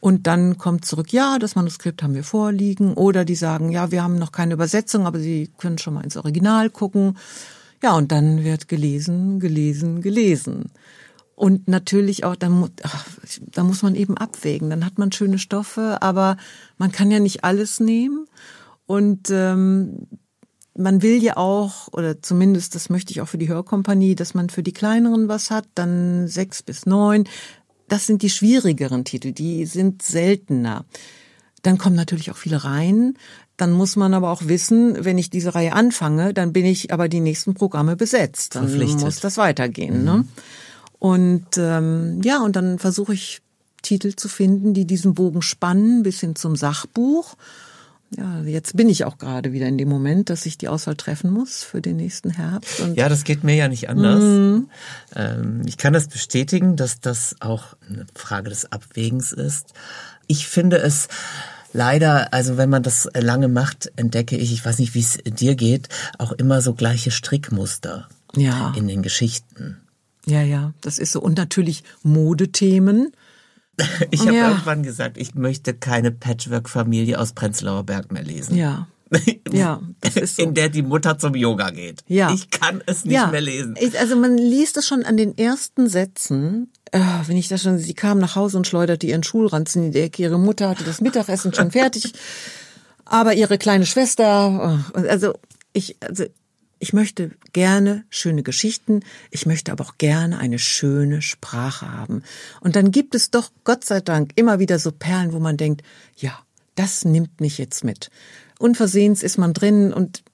[0.00, 2.94] Und dann kommt zurück, ja, das Manuskript haben wir vorliegen.
[2.94, 6.16] Oder die sagen, ja, wir haben noch keine Übersetzung, aber Sie können schon mal ins
[6.16, 7.16] Original gucken.
[7.82, 10.72] Ja, und dann wird gelesen, gelesen, gelesen.
[11.34, 12.50] Und natürlich auch, da,
[12.82, 13.06] ach,
[13.40, 14.70] da muss man eben abwägen.
[14.70, 16.36] Dann hat man schöne Stoffe, aber
[16.78, 18.26] man kann ja nicht alles nehmen.
[18.86, 20.06] Und ähm,
[20.76, 24.50] man will ja auch, oder zumindest das möchte ich auch für die Hörkompanie, dass man
[24.50, 27.24] für die kleineren was hat, dann sechs bis neun.
[27.88, 30.84] Das sind die schwierigeren Titel, die sind seltener.
[31.62, 33.14] Dann kommen natürlich auch viele rein.
[33.56, 37.08] Dann muss man aber auch wissen, wenn ich diese Reihe anfange, dann bin ich aber
[37.08, 38.56] die nächsten Programme besetzt.
[38.56, 38.64] Dann
[39.02, 40.04] muss das weitergehen.
[40.04, 40.12] Ne?
[40.12, 40.18] Mhm.
[40.20, 40.24] Ne?
[41.02, 43.42] Und ähm, ja, und dann versuche ich
[43.82, 47.34] Titel zu finden, die diesen Bogen spannen, bis hin zum Sachbuch.
[48.16, 51.32] Ja, jetzt bin ich auch gerade wieder in dem Moment, dass ich die Auswahl treffen
[51.32, 52.78] muss für den nächsten Herbst.
[52.78, 54.22] Und ja, das geht mir ja nicht anders.
[54.22, 54.70] Mhm.
[55.16, 59.74] Ähm, ich kann das bestätigen, dass das auch eine Frage des Abwägens ist.
[60.28, 61.08] Ich finde es
[61.72, 65.56] leider, also wenn man das lange macht, entdecke ich, ich weiß nicht, wie es dir
[65.56, 65.88] geht,
[66.18, 68.72] auch immer so gleiche Strickmuster ja.
[68.76, 69.81] in den Geschichten.
[70.26, 71.20] Ja, ja, das ist so.
[71.20, 73.12] Und natürlich Modethemen.
[74.10, 74.50] Ich habe ja.
[74.50, 78.56] irgendwann gesagt, ich möchte keine Patchwork-Familie aus Prenzlauer Berg mehr lesen.
[78.56, 78.86] Ja.
[79.50, 80.42] Ja, das ist so.
[80.42, 82.02] in der die Mutter zum Yoga geht.
[82.06, 82.32] Ja.
[82.32, 83.26] Ich kann es nicht ja.
[83.26, 83.76] mehr lesen.
[83.98, 86.70] Also man liest es schon an den ersten Sätzen.
[86.90, 90.00] Äh, wenn ich das schon, sie kam nach Hause und schleuderte ihren Schulranzen in die
[90.00, 90.22] Ecke.
[90.22, 92.12] Ihre Mutter hatte das Mittagessen schon fertig.
[93.04, 95.34] Aber ihre kleine Schwester, äh, also
[95.74, 96.24] ich, also
[96.82, 102.24] ich möchte gerne schöne Geschichten, ich möchte aber auch gerne eine schöne Sprache haben.
[102.60, 105.82] Und dann gibt es doch, Gott sei Dank, immer wieder so Perlen, wo man denkt,
[106.16, 106.36] ja,
[106.74, 108.10] das nimmt mich jetzt mit.
[108.58, 110.24] Unversehens ist man drin und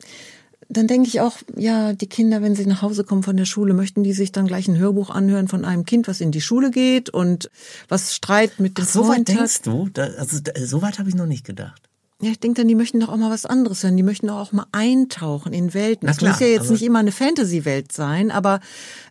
[0.71, 3.75] dann denke ich auch, ja, die Kinder, wenn sie nach Hause kommen von der Schule,
[3.75, 6.71] möchten die sich dann gleich ein Hörbuch anhören von einem Kind, was in die Schule
[6.71, 7.51] geht und
[7.91, 9.91] was Streit mit dem Ach, so weit denkst du?
[9.93, 11.88] Da, also so weit habe ich noch nicht gedacht.
[12.21, 13.97] Ja, ich denke dann, die möchten doch auch mal was anderes hören.
[13.97, 16.09] Die möchten doch auch mal eintauchen in Welten.
[16.09, 18.59] Das muss ja jetzt nicht immer eine Fantasy-Welt sein, aber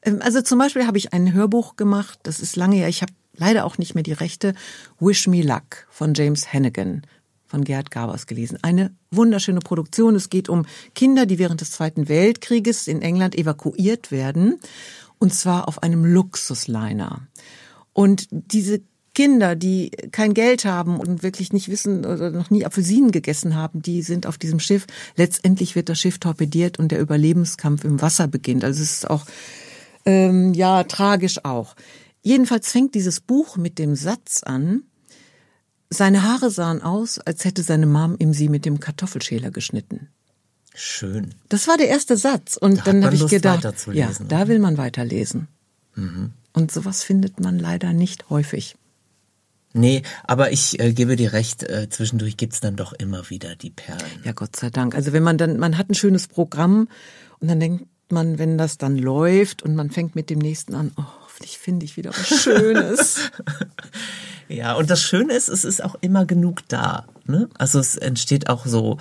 [0.03, 3.13] ähm, also zum Beispiel habe ich ein Hörbuch gemacht, das ist lange ja, ich habe
[3.33, 4.55] leider auch nicht mehr die Rechte,
[4.99, 7.03] Wish Me Luck von James Hannigan
[7.45, 8.59] von Gerd Gabers gelesen.
[8.61, 10.15] Eine wunderschöne Produktion.
[10.15, 14.59] Es geht um Kinder, die während des Zweiten Weltkrieges in England evakuiert werden,
[15.17, 17.21] und zwar auf einem Luxusliner.
[17.93, 18.81] Und diese
[19.17, 23.81] Kinder, die kein Geld haben und wirklich nicht wissen oder noch nie Apfelsinen gegessen haben,
[23.81, 24.85] die sind auf diesem Schiff.
[25.15, 28.63] Letztendlich wird das Schiff torpediert und der Überlebenskampf im Wasser beginnt.
[28.63, 29.25] Also es ist auch
[30.05, 31.75] ähm, ja tragisch auch.
[32.21, 34.83] Jedenfalls fängt dieses Buch mit dem Satz an:
[35.89, 40.09] Seine Haare sahen aus, als hätte seine Mom ihm sie mit dem Kartoffelschäler geschnitten.
[40.75, 41.33] Schön.
[41.49, 44.77] Das war der erste Satz und da dann habe ich gedacht, ja, da will man
[44.77, 45.47] weiterlesen.
[45.95, 46.33] Mhm.
[46.53, 48.75] Und sowas findet man leider nicht häufig.
[49.77, 53.69] Nee, aber ich äh, gebe dir recht, äh, zwischendurch gibt's dann doch immer wieder die
[53.69, 54.01] Perlen.
[54.23, 54.95] Ja, Gott sei Dank.
[54.95, 56.89] Also wenn man dann, man hat ein schönes Programm
[57.39, 60.91] und dann denkt man, wenn das dann läuft und man fängt mit dem nächsten an,
[60.97, 63.31] oh, hoffentlich finde ich wieder was Schönes.
[64.47, 67.05] ja, und das Schöne ist, es ist auch immer genug da.
[67.25, 67.47] Ne?
[67.57, 68.97] Also es entsteht auch so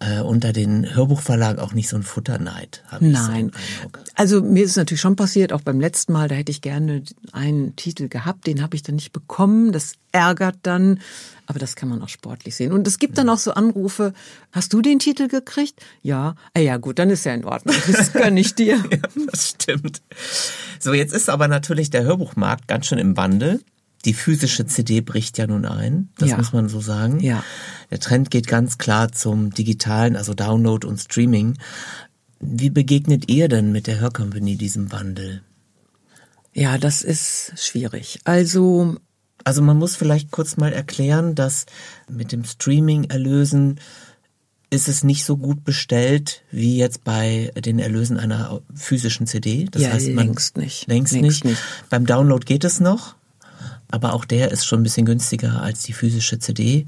[0.00, 2.82] äh, unter den Hörbuchverlagen auch nicht so ein Futterneid.
[3.00, 3.50] Nein.
[3.82, 6.60] So also mir ist es natürlich schon passiert, auch beim letzten Mal, da hätte ich
[6.60, 9.72] gerne einen Titel gehabt, den habe ich dann nicht bekommen.
[9.72, 11.00] Das ärgert dann,
[11.46, 12.72] aber das kann man auch sportlich sehen.
[12.72, 14.12] Und es gibt dann auch so Anrufe,
[14.52, 15.80] hast du den Titel gekriegt?
[16.02, 16.34] Ja.
[16.54, 17.74] Ah ja, gut, dann ist ja in Ordnung.
[17.90, 18.76] Das gönne ich dir.
[18.90, 20.00] ja, das stimmt.
[20.78, 23.60] So, jetzt ist aber natürlich der Hörbuchmarkt ganz schön im Wandel.
[24.04, 26.36] Die physische CD bricht ja nun ein, das ja.
[26.36, 27.20] muss man so sagen.
[27.20, 27.42] Ja.
[27.90, 31.58] Der Trend geht ganz klar zum digitalen, also Download und Streaming.
[32.40, 35.42] Wie begegnet ihr denn mit der Hörcompany diesem Wandel?
[36.54, 38.20] Ja, das ist schwierig.
[38.24, 38.96] Also
[39.44, 41.66] also man muss vielleicht kurz mal erklären, dass
[42.08, 43.80] mit dem Streaming Erlösen
[44.70, 49.66] ist es nicht so gut bestellt wie jetzt bei den Erlösen einer physischen CD.
[49.70, 50.86] Das ja, heißt, man längst nicht.
[50.86, 51.44] Längst, längst nicht.
[51.44, 51.62] nicht.
[51.88, 53.14] Beim Download geht es noch
[53.90, 56.86] aber auch der ist schon ein bisschen günstiger als die physische CD.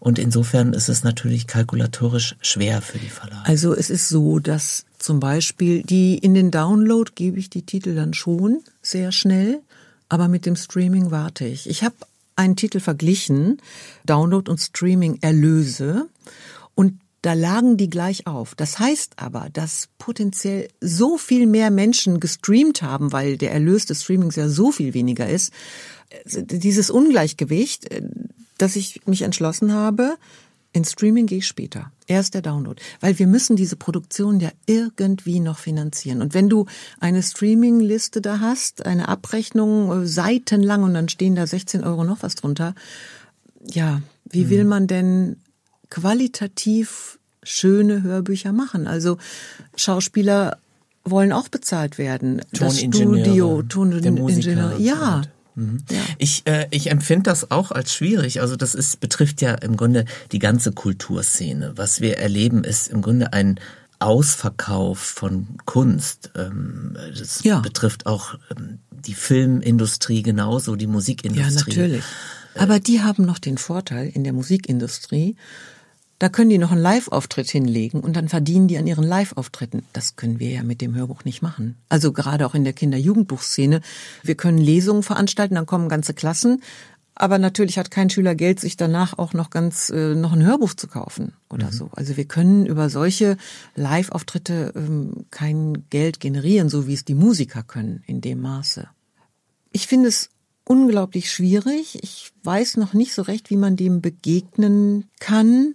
[0.00, 3.44] Und insofern ist es natürlich kalkulatorisch schwer für die Verlage.
[3.44, 7.94] Also es ist so, dass zum Beispiel die in den Download gebe ich die Titel
[7.94, 9.60] dann schon sehr schnell,
[10.08, 11.68] aber mit dem Streaming warte ich.
[11.68, 11.96] Ich habe
[12.36, 13.60] einen Titel verglichen,
[14.06, 16.06] Download und Streaming Erlöse
[16.74, 18.54] und da lagen die gleich auf.
[18.54, 24.04] Das heißt aber, dass potenziell so viel mehr Menschen gestreamt haben, weil der Erlös des
[24.04, 25.52] Streamings ja so viel weniger ist,
[26.24, 28.02] dieses Ungleichgewicht, äh,
[28.58, 30.16] dass ich mich entschlossen habe,
[30.72, 31.92] in Streaming gehe ich später.
[32.06, 32.80] Erst der Download.
[33.00, 36.20] Weil wir müssen diese Produktion ja irgendwie noch finanzieren.
[36.20, 36.66] Und wenn du
[37.00, 42.22] eine Streaming-Liste da hast, eine Abrechnung äh, seitenlang und dann stehen da 16 Euro noch
[42.22, 42.74] was drunter,
[43.64, 44.70] ja, wie will mhm.
[44.70, 45.36] man denn
[45.90, 48.86] qualitativ schöne Hörbücher machen?
[48.86, 49.16] Also
[49.74, 50.58] Schauspieler
[51.04, 52.42] wollen auch bezahlt werden.
[52.52, 55.22] Das Studio, Toningenieur, ja,
[55.90, 56.00] Ja.
[56.18, 58.40] Ich, äh, ich empfinde das auch als schwierig.
[58.40, 61.72] Also das ist, betrifft ja im Grunde die ganze Kulturszene.
[61.76, 63.58] Was wir erleben, ist im Grunde ein
[64.00, 66.30] Ausverkauf von Kunst.
[66.36, 67.60] Ähm, das Ja.
[67.60, 71.70] betrifft auch ähm, die Filmindustrie genauso, die Ja, Musikindustrie.
[71.70, 72.04] natürlich.
[72.56, 75.36] Aber die haben noch den Vorteil in der Musikindustrie,
[76.18, 79.84] da können die noch einen Live-Auftritt hinlegen und dann verdienen die an ihren Live-Auftritten.
[79.92, 81.76] Das können wir ja mit dem Hörbuch nicht machen.
[81.88, 83.80] Also gerade auch in der Kinder-Jugendbuchszene.
[84.24, 86.62] Wir können Lesungen veranstalten, dann kommen ganze Klassen.
[87.14, 90.74] Aber natürlich hat kein Schüler Geld, sich danach auch noch ganz äh, noch ein Hörbuch
[90.74, 91.90] zu kaufen oder so.
[91.96, 93.36] Also wir können über solche
[93.74, 98.88] Live-Auftritte ähm, kein Geld generieren, so wie es die Musiker können in dem Maße.
[99.72, 100.30] Ich finde es
[100.64, 101.98] unglaublich schwierig.
[102.02, 105.74] Ich weiß noch nicht so recht, wie man dem begegnen kann.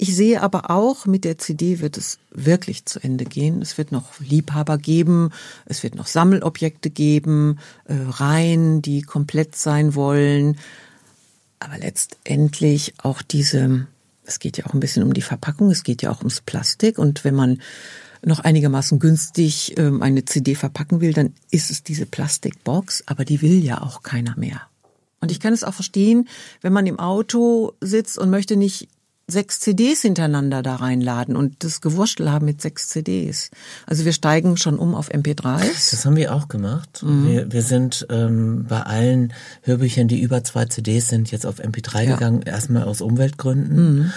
[0.00, 3.60] Ich sehe aber auch, mit der CD wird es wirklich zu Ende gehen.
[3.60, 5.30] Es wird noch Liebhaber geben,
[5.66, 10.56] es wird noch Sammelobjekte geben, äh, Reihen, die komplett sein wollen.
[11.58, 13.88] Aber letztendlich auch diese,
[14.24, 16.96] es geht ja auch ein bisschen um die Verpackung, es geht ja auch ums Plastik.
[16.96, 17.60] Und wenn man
[18.24, 23.42] noch einigermaßen günstig ähm, eine CD verpacken will, dann ist es diese Plastikbox, aber die
[23.42, 24.60] will ja auch keiner mehr.
[25.20, 26.28] Und ich kann es auch verstehen,
[26.60, 28.88] wenn man im Auto sitzt und möchte nicht
[29.30, 33.50] sechs CDs hintereinander da reinladen und das Gewurschtel haben mit sechs CDs.
[33.86, 35.90] Also wir steigen schon um auf MP3s.
[35.90, 37.02] Das haben wir auch gemacht.
[37.02, 42.04] Wir, wir sind ähm, bei allen Hörbüchern, die über zwei CDs sind, jetzt auf MP3
[42.04, 42.14] Ja.
[42.14, 42.42] gegangen.
[42.42, 44.12] Erstmal aus Umweltgründen.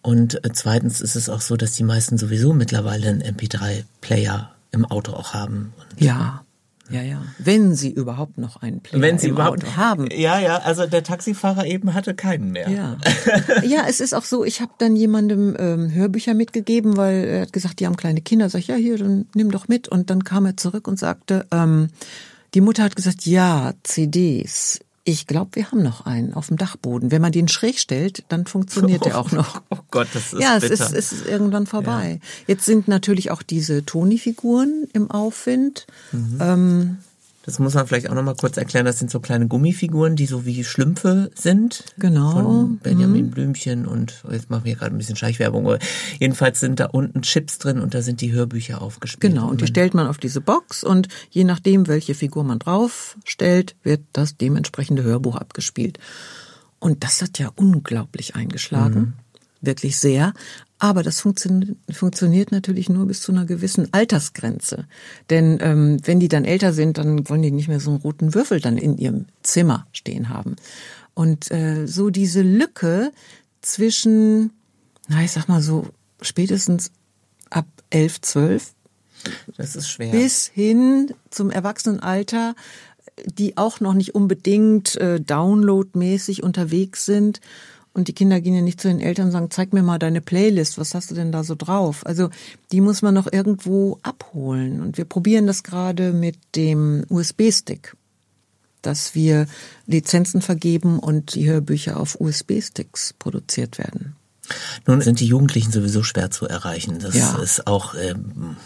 [0.00, 4.84] Und äh, zweitens ist es auch so, dass die meisten sowieso mittlerweile einen MP3-Player im
[4.84, 5.72] Auto auch haben.
[5.78, 6.43] Und Ja,
[6.90, 7.22] ja, ja.
[7.38, 10.08] Wenn sie überhaupt noch einen Player wenn sie überhaupt Auto haben.
[10.12, 12.68] Ja, ja, also der Taxifahrer eben hatte keinen mehr.
[12.68, 12.98] Ja.
[13.62, 17.52] ja, es ist auch so, ich habe dann jemandem ähm, Hörbücher mitgegeben, weil er hat
[17.52, 18.50] gesagt, die haben kleine Kinder.
[18.50, 19.88] Sag ich, ja, hier, dann nimm doch mit.
[19.88, 21.88] Und dann kam er zurück und sagte, ähm,
[22.52, 24.80] die Mutter hat gesagt, ja, CDs.
[25.06, 27.10] Ich glaube, wir haben noch einen auf dem Dachboden.
[27.10, 29.60] Wenn man den schräg stellt, dann funktioniert der auch noch.
[29.68, 30.72] Oh Gott, das ist ja, es bitter.
[30.72, 32.20] ist, es ist irgendwann vorbei.
[32.46, 35.86] Jetzt sind natürlich auch diese Toni-Figuren im Aufwind.
[36.12, 36.38] Mhm.
[36.40, 36.98] Ähm,
[37.44, 38.86] Das muss man vielleicht auch noch mal kurz erklären.
[38.86, 41.84] Das sind so kleine Gummifiguren, die so wie Schlümpfe sind.
[41.98, 42.30] Genau.
[42.30, 45.66] Von Benjamin Blümchen und oh, jetzt machen wir gerade ein bisschen Schleichwerbung.
[45.66, 45.78] aber
[46.18, 49.34] Jedenfalls sind da unten Chips drin und da sind die Hörbücher aufgespielt.
[49.34, 53.16] Genau, und die stellt man auf diese Box und je nachdem, welche Figur man drauf
[53.24, 55.98] stellt, wird das dementsprechende Hörbuch abgespielt.
[56.78, 59.14] Und das hat ja unglaublich eingeschlagen.
[59.60, 60.34] Wirklich sehr.
[60.78, 64.86] Aber das funktio funktioniert natürlich nur bis zu einer gewissen Altersgrenze.
[65.30, 68.34] Denn ähm, wenn die dann älter sind, dann wollen die nicht mehr so einen roten
[68.34, 70.56] Würfel dann in ihrem Zimmer stehen haben.
[71.14, 73.12] Und äh, so diese Lücke
[73.62, 74.52] zwischen,
[75.08, 75.86] na ich sag mal so,
[76.20, 76.90] spätestens
[77.50, 78.74] ab elf, zwölf
[79.56, 80.10] Das ist schwer.
[80.10, 82.54] bis hin zum Erwachsenenalter,
[83.26, 87.40] die auch noch nicht unbedingt äh, downloadmäßig unterwegs sind.
[87.94, 90.20] Und die Kinder gehen ja nicht zu den Eltern und sagen, zeig mir mal deine
[90.20, 92.04] Playlist, was hast du denn da so drauf?
[92.04, 92.28] Also
[92.72, 94.82] die muss man noch irgendwo abholen.
[94.82, 97.96] Und wir probieren das gerade mit dem USB-Stick,
[98.82, 99.46] dass wir
[99.86, 104.16] Lizenzen vergeben und die Hörbücher auf USB-Sticks produziert werden.
[104.86, 106.98] Nun sind die Jugendlichen sowieso schwer zu erreichen.
[106.98, 107.38] Das Ja.
[107.38, 108.56] ist auch ähm,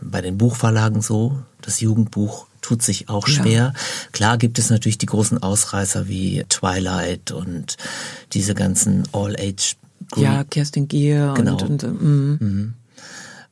[0.00, 1.38] bei den Buchverlagen so.
[1.60, 3.34] Das Jugendbuch tut sich auch Ja.
[3.34, 3.72] schwer.
[4.12, 7.76] Klar gibt es natürlich die großen Ausreißer wie Twilight und
[8.34, 9.76] diese ganzen All-Age.
[10.16, 11.56] Ja, Kerstin Gier Genau.
[11.62, 12.74] und, und mm.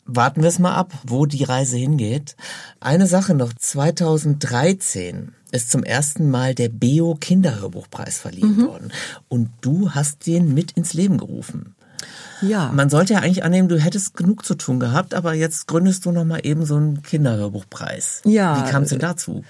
[0.09, 2.37] Warten wir es mal ab, wo die Reise hingeht.
[2.79, 3.52] Eine Sache noch.
[3.55, 8.66] 2013 ist zum ersten Mal der Beo Kinderhörbuchpreis verliehen Mhm.
[8.66, 8.92] worden.
[9.29, 11.74] Und du hast den mit ins Leben gerufen.
[12.42, 12.70] Ja.
[12.72, 16.12] Man sollte ja eigentlich annehmen, du hättest genug zu tun gehabt, aber jetzt gründest du
[16.12, 18.22] noch mal eben so einen Kinderhörbuchpreis.
[18.24, 19.42] Ja, Wie kam es denn dazu?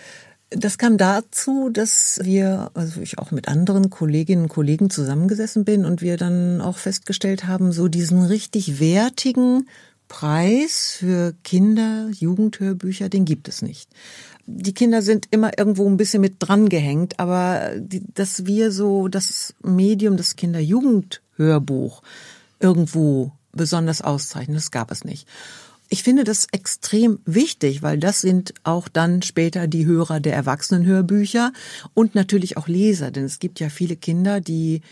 [0.51, 5.85] Das kam dazu, dass wir, also ich auch mit anderen Kolleginnen und Kollegen zusammengesessen bin
[5.85, 9.69] und wir dann auch festgestellt haben, so diesen richtig wertigen
[10.07, 13.91] Preis für Kinder, Jugendhörbücher, den gibt es nicht.
[14.47, 19.09] Die Kinder sind immer irgendwo ein bisschen mit dran gehängt, aber die, dass wir so
[19.09, 22.03] das Medium, das Kinder-Jugendhörbuch
[22.61, 25.27] irgendwo besonders auszeichnen, das gab es nicht.
[25.89, 31.53] Ich finde das extrem wichtig, weil das sind auch dann später die Hörer der Erwachsenenhörbücher
[31.95, 34.83] und natürlich auch Leser, denn es gibt ja viele Kinder, die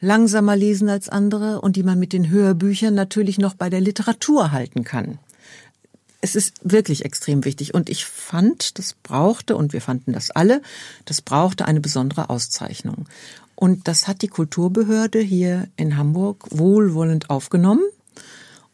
[0.00, 4.52] langsamer lesen als andere und die man mit den Hörbüchern natürlich noch bei der Literatur
[4.52, 5.18] halten kann.
[6.20, 10.62] Es ist wirklich extrem wichtig und ich fand, das brauchte, und wir fanden das alle,
[11.06, 13.06] das brauchte eine besondere Auszeichnung.
[13.56, 17.84] Und das hat die Kulturbehörde hier in Hamburg wohlwollend aufgenommen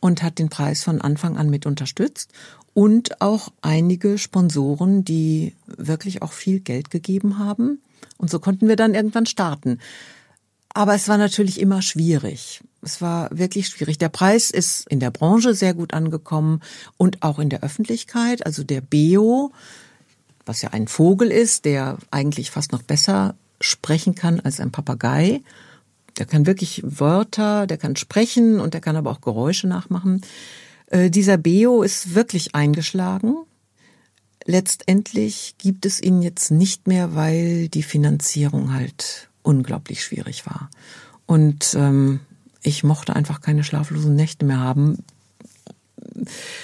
[0.01, 2.33] und hat den Preis von Anfang an mit unterstützt
[2.72, 7.83] und auch einige Sponsoren, die wirklich auch viel Geld gegeben haben.
[8.16, 9.78] Und so konnten wir dann irgendwann starten.
[10.72, 12.62] Aber es war natürlich immer schwierig.
[12.81, 13.99] Es war wirklich schwierig.
[13.99, 16.61] Der Preis ist in der Branche sehr gut angekommen
[16.97, 18.47] und auch in der Öffentlichkeit.
[18.47, 19.53] Also der Beo,
[20.47, 25.43] was ja ein Vogel ist, der eigentlich fast noch besser sprechen kann als ein Papagei.
[26.19, 30.23] Der kann wirklich Wörter, der kann sprechen und der kann aber auch Geräusche nachmachen.
[30.87, 33.37] Äh, dieser Beo ist wirklich eingeschlagen.
[34.45, 40.71] Letztendlich gibt es ihn jetzt nicht mehr, weil die Finanzierung halt unglaublich schwierig war.
[41.27, 42.21] Und ähm,
[42.63, 45.05] ich mochte einfach keine schlaflosen Nächte mehr haben.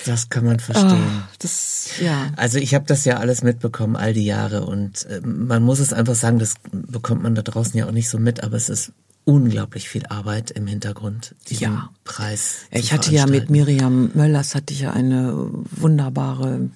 [0.04, 1.04] Das kann man verstehen.
[1.04, 2.32] Oh, das, ja.
[2.36, 4.64] Also ich habe das ja alles mitbekommen, all die Jahre.
[4.64, 8.08] Und äh, man muss es einfach sagen, das bekommt man da draußen ja auch nicht
[8.08, 8.92] so mit, aber es ist
[9.24, 11.90] unglaublich viel Arbeit im Hintergrund, diesen ja.
[12.04, 12.66] Preis.
[12.70, 16.70] Ich hatte ja mit Miriam Möllers hatte ich ja eine wunderbare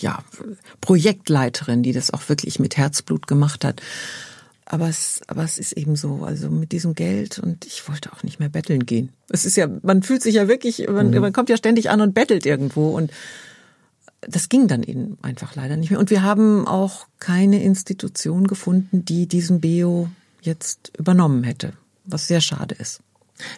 [0.00, 0.24] ja,
[0.80, 3.82] Projektleiterin, die das auch wirklich mit Herzblut gemacht hat.
[4.72, 8.22] Aber es, aber es ist eben so, also mit diesem Geld und ich wollte auch
[8.22, 9.10] nicht mehr betteln gehen.
[9.28, 11.20] Es ist ja, man fühlt sich ja wirklich, man, mhm.
[11.20, 13.10] man kommt ja ständig an und bettelt irgendwo und
[14.22, 16.00] das ging dann eben einfach leider nicht mehr.
[16.00, 20.08] Und wir haben auch keine Institution gefunden, die diesen Beo
[20.40, 21.74] jetzt übernommen hätte,
[22.06, 23.00] was sehr schade ist.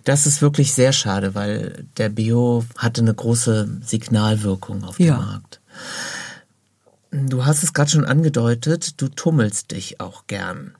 [0.03, 5.17] Das ist wirklich sehr schade, weil der Bio hatte eine große Signalwirkung auf dem ja.
[5.19, 5.61] Markt.
[7.13, 10.75] Du hast es gerade schon angedeutet, du tummelst dich auch gern.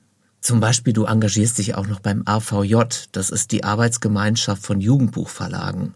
[0.45, 2.75] Zum Beispiel, du engagierst dich auch noch beim AVJ,
[3.11, 5.95] das ist die Arbeitsgemeinschaft von Jugendbuchverlagen.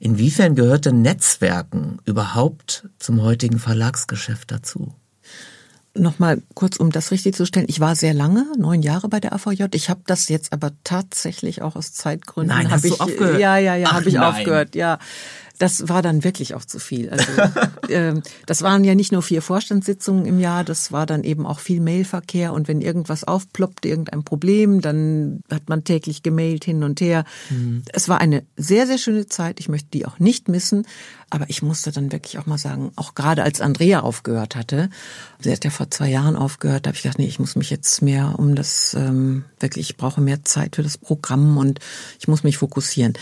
[0.00, 4.94] Inwiefern gehört denn Netzwerken überhaupt zum heutigen Verlagsgeschäft dazu?
[5.94, 7.66] Nochmal kurz, um das richtig zu stellen.
[7.68, 9.64] Ich war sehr lange, neun Jahre bei der AVJ.
[9.74, 12.56] Ich habe das jetzt aber tatsächlich auch aus Zeitgründen.
[12.56, 13.40] Nein, hast ich, du aufgehört?
[13.40, 14.22] Ja, ja, ja, habe ich nein.
[14.22, 14.74] aufgehört.
[14.74, 15.00] Ja,
[15.58, 17.10] das war dann wirklich auch zu viel.
[17.10, 17.24] Also
[17.88, 21.60] äh, das waren ja nicht nur vier Vorstandssitzungen im Jahr, das war dann eben auch
[21.60, 27.00] viel Mailverkehr und wenn irgendwas aufploppt, irgendein Problem, dann hat man täglich gemailt hin und
[27.00, 27.24] her.
[27.50, 27.82] Mhm.
[27.92, 29.60] Es war eine sehr, sehr schöne Zeit.
[29.60, 30.86] Ich möchte die auch nicht missen.
[31.32, 34.90] Aber ich musste dann wirklich auch mal sagen, auch gerade als Andrea aufgehört hatte,
[35.40, 37.70] sie hat ja vor zwei Jahren aufgehört, da habe ich gedacht, nee, ich muss mich
[37.70, 41.80] jetzt mehr um das, ähm, wirklich, ich brauche mehr Zeit für das Programm und
[42.20, 43.14] ich muss mich fokussieren.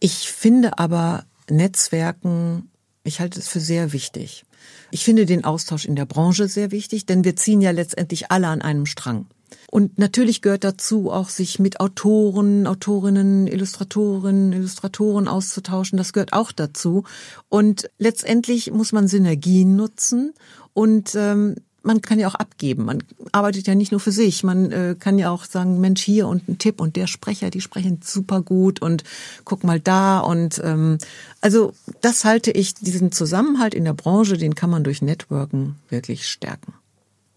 [0.00, 2.70] Ich finde aber, Netzwerken,
[3.04, 4.44] ich halte es für sehr wichtig.
[4.90, 8.48] Ich finde den Austausch in der Branche sehr wichtig, denn wir ziehen ja letztendlich alle
[8.48, 9.26] an einem Strang.
[9.70, 15.96] Und natürlich gehört dazu auch, sich mit Autoren, Autorinnen, Illustratorinnen, Illustratoren auszutauschen.
[15.96, 17.04] Das gehört auch dazu.
[17.48, 20.34] Und letztendlich muss man Synergien nutzen
[20.74, 22.84] und ähm, man kann ja auch abgeben.
[22.84, 23.02] Man
[23.32, 24.44] arbeitet ja nicht nur für sich.
[24.44, 27.60] Man äh, kann ja auch sagen, Mensch, hier und ein Tipp und der Sprecher, die
[27.60, 29.04] sprechen super gut und
[29.44, 30.98] guck mal da und ähm,
[31.40, 36.28] also das halte ich diesen Zusammenhalt in der Branche, den kann man durch Networken wirklich
[36.28, 36.74] stärken.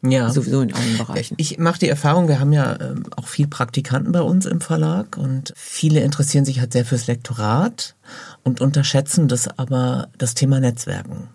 [0.03, 0.29] Ja.
[0.29, 1.35] Sowieso in allen Bereichen.
[1.37, 5.17] Ich mache die Erfahrung, wir haben ja ähm, auch viel Praktikanten bei uns im Verlag
[5.17, 7.95] und viele interessieren sich halt sehr fürs Lektorat
[8.43, 11.29] und unterschätzen das aber das Thema Netzwerken.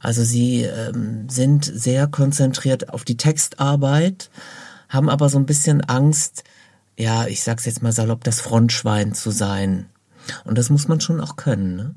[0.00, 4.30] Also sie ähm, sind sehr konzentriert auf die Textarbeit,
[4.88, 6.44] haben aber so ein bisschen Angst,
[6.98, 9.86] ja, ich sag's jetzt mal salopp, das Frontschwein zu sein.
[10.44, 11.94] Und das muss man schon auch können, ne?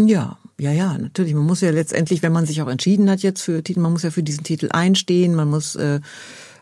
[0.00, 1.34] Ja, ja, ja, natürlich.
[1.34, 4.04] Man muss ja letztendlich, wenn man sich auch entschieden hat jetzt für Titel, man muss
[4.04, 5.34] ja für diesen Titel einstehen.
[5.34, 6.00] Man muss, äh,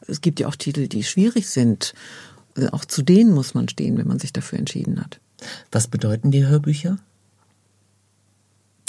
[0.07, 1.95] es gibt ja auch Titel, die schwierig sind.
[2.57, 5.21] Also auch zu denen muss man stehen, wenn man sich dafür entschieden hat.
[5.71, 6.99] Was bedeuten die Hörbücher?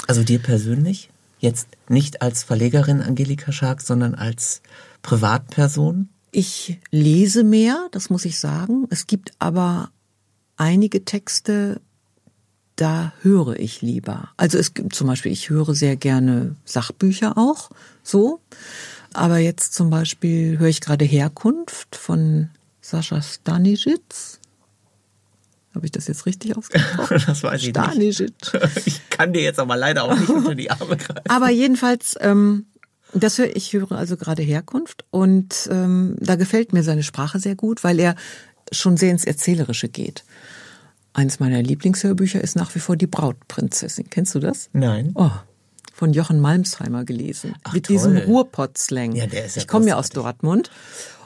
[0.08, 1.10] Also dir persönlich?
[1.40, 4.62] Jetzt nicht als Verlegerin Angelika Schark, sondern als
[5.02, 6.10] Privatperson?
[6.32, 8.88] Ich lese mehr, das muss ich sagen.
[8.90, 9.92] Es gibt aber
[10.58, 11.80] einige Texte,
[12.76, 14.30] da höre ich lieber.
[14.38, 17.70] Also es gibt zum Beispiel, ich höre sehr gerne Sachbücher auch,
[18.04, 18.40] so.
[19.14, 22.50] Aber jetzt zum Beispiel höre ich gerade Herkunft von
[22.82, 24.02] Sascha Stanisic.
[25.78, 27.22] Habe ich das jetzt richtig ausgesprochen?
[27.28, 28.30] das weiß ich Stanisic.
[28.30, 28.72] nicht.
[28.88, 31.22] Ich kann dir jetzt aber leider auch nicht unter die Arme greifen.
[31.30, 32.66] Aber jedenfalls, ähm,
[33.14, 37.56] das höre ich höre also gerade Herkunft und ähm, da gefällt mir seine Sprache sehr
[37.56, 38.16] gut, weil er
[38.72, 40.24] schon sehr ins Erzählerische geht.
[41.14, 44.10] Eines meiner Lieblingshörbücher ist nach wie vor Die Brautprinzessin.
[44.10, 44.70] Kennst du das?
[44.74, 45.12] Nein.
[45.14, 45.30] Oh,
[45.94, 47.54] von Jochen Malmsheimer gelesen.
[47.64, 47.96] Ach, mit toll.
[47.96, 49.14] diesem Ruhrpott-Slang.
[49.14, 50.72] Ja, der ist ja ich komme ja aus Dortmund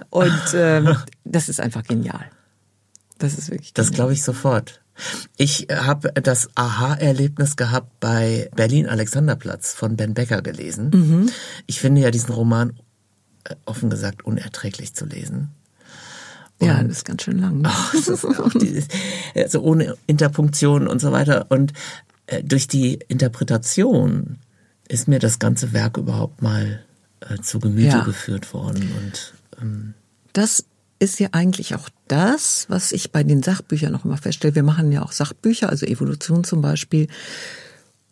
[0.09, 2.25] und ähm, das ist einfach genial.
[3.21, 3.73] Das ist wirklich.
[3.73, 4.81] Das glaube ich sofort.
[5.37, 10.91] Ich habe das Aha-Erlebnis gehabt bei Berlin Alexanderplatz von Ben Becker gelesen.
[10.93, 11.29] Mhm.
[11.65, 12.73] Ich finde ja diesen Roman
[13.43, 15.49] äh, offen gesagt unerträglich zu lesen.
[16.59, 17.61] Und ja, das ist ganz schön lang.
[17.61, 17.69] Ne?
[18.39, 18.87] Auch dieses,
[19.35, 21.47] also ohne Interpunktion und so weiter.
[21.49, 21.73] Und
[22.27, 24.37] äh, durch die Interpretation
[24.87, 26.83] ist mir das ganze Werk überhaupt mal
[27.21, 28.03] äh, zu Gemüte ja.
[28.03, 28.91] geführt worden.
[28.97, 29.93] Und ähm,
[30.33, 30.65] das
[31.01, 34.53] ist ja eigentlich auch das, was ich bei den Sachbüchern noch immer feststelle.
[34.53, 37.07] Wir machen ja auch Sachbücher, also Evolution zum Beispiel.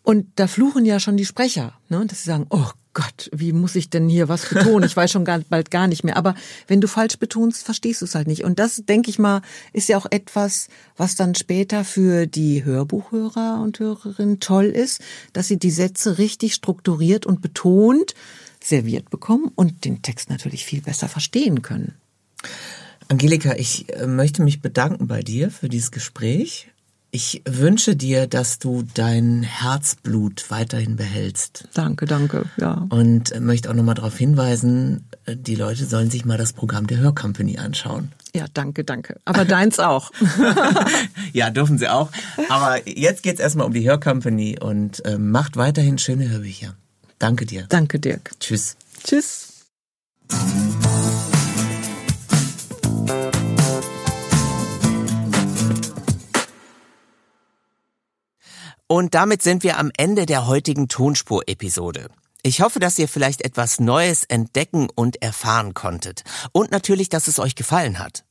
[0.02, 2.04] Und da fluchen ja schon die Sprecher, ne?
[2.06, 4.84] dass sie sagen, oh Gott, wie muss ich denn hier was betonen?
[4.86, 6.16] Ich weiß schon gar, bald gar nicht mehr.
[6.16, 6.34] Aber
[6.66, 8.42] wenn du falsch betonst, verstehst du es halt nicht.
[8.42, 10.66] Und das, denke ich mal, ist ja auch etwas,
[10.96, 15.00] was dann später für die Hörbuchhörer und Hörerinnen toll ist,
[15.32, 18.14] dass sie die Sätze richtig strukturiert und betont
[18.60, 21.94] serviert bekommen und den Text natürlich viel besser verstehen können.
[23.08, 26.68] Angelika, ich äh, möchte mich bedanken bei dir für dieses Gespräch.
[27.12, 31.66] Ich wünsche dir, dass du dein Herzblut weiterhin behältst.
[31.74, 32.86] Danke, danke, ja.
[32.88, 36.98] Und möchte auch nochmal darauf hinweisen, äh, die Leute sollen sich mal das Programm der
[36.98, 38.12] Hörcompany anschauen.
[38.32, 39.16] Ja, danke, danke.
[39.24, 40.12] Aber deins auch.
[41.32, 42.10] ja, dürfen sie auch.
[42.48, 46.76] Aber jetzt geht's erstmal um die Hörcompany und äh, macht weiterhin schöne Hörbücher.
[47.18, 47.66] Danke dir.
[47.68, 48.30] Danke, Dirk.
[48.38, 48.76] Tschüss.
[49.02, 49.64] Tschüss.
[58.92, 62.08] Und damit sind wir am Ende der heutigen Tonspur-Episode.
[62.42, 66.24] Ich hoffe, dass ihr vielleicht etwas Neues entdecken und erfahren konntet.
[66.50, 68.24] Und natürlich, dass es euch gefallen hat.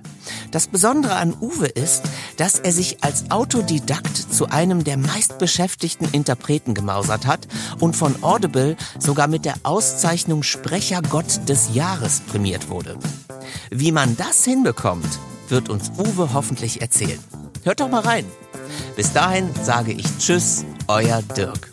[0.52, 2.04] Das Besondere an Uwe ist,
[2.36, 7.48] dass er sich als Autodidakt zu einem der meistbeschäftigten Interpreten gemausert hat
[7.80, 12.96] und von Audible sogar mit der Auszeichnung Sprechergott des Jahres prämiert wurde.
[13.72, 17.18] Wie man das hinbekommt, wird uns Uwe hoffentlich erzählen.
[17.64, 18.24] Hört doch mal rein.
[18.94, 21.72] Bis dahin sage ich Tschüss, euer Dirk.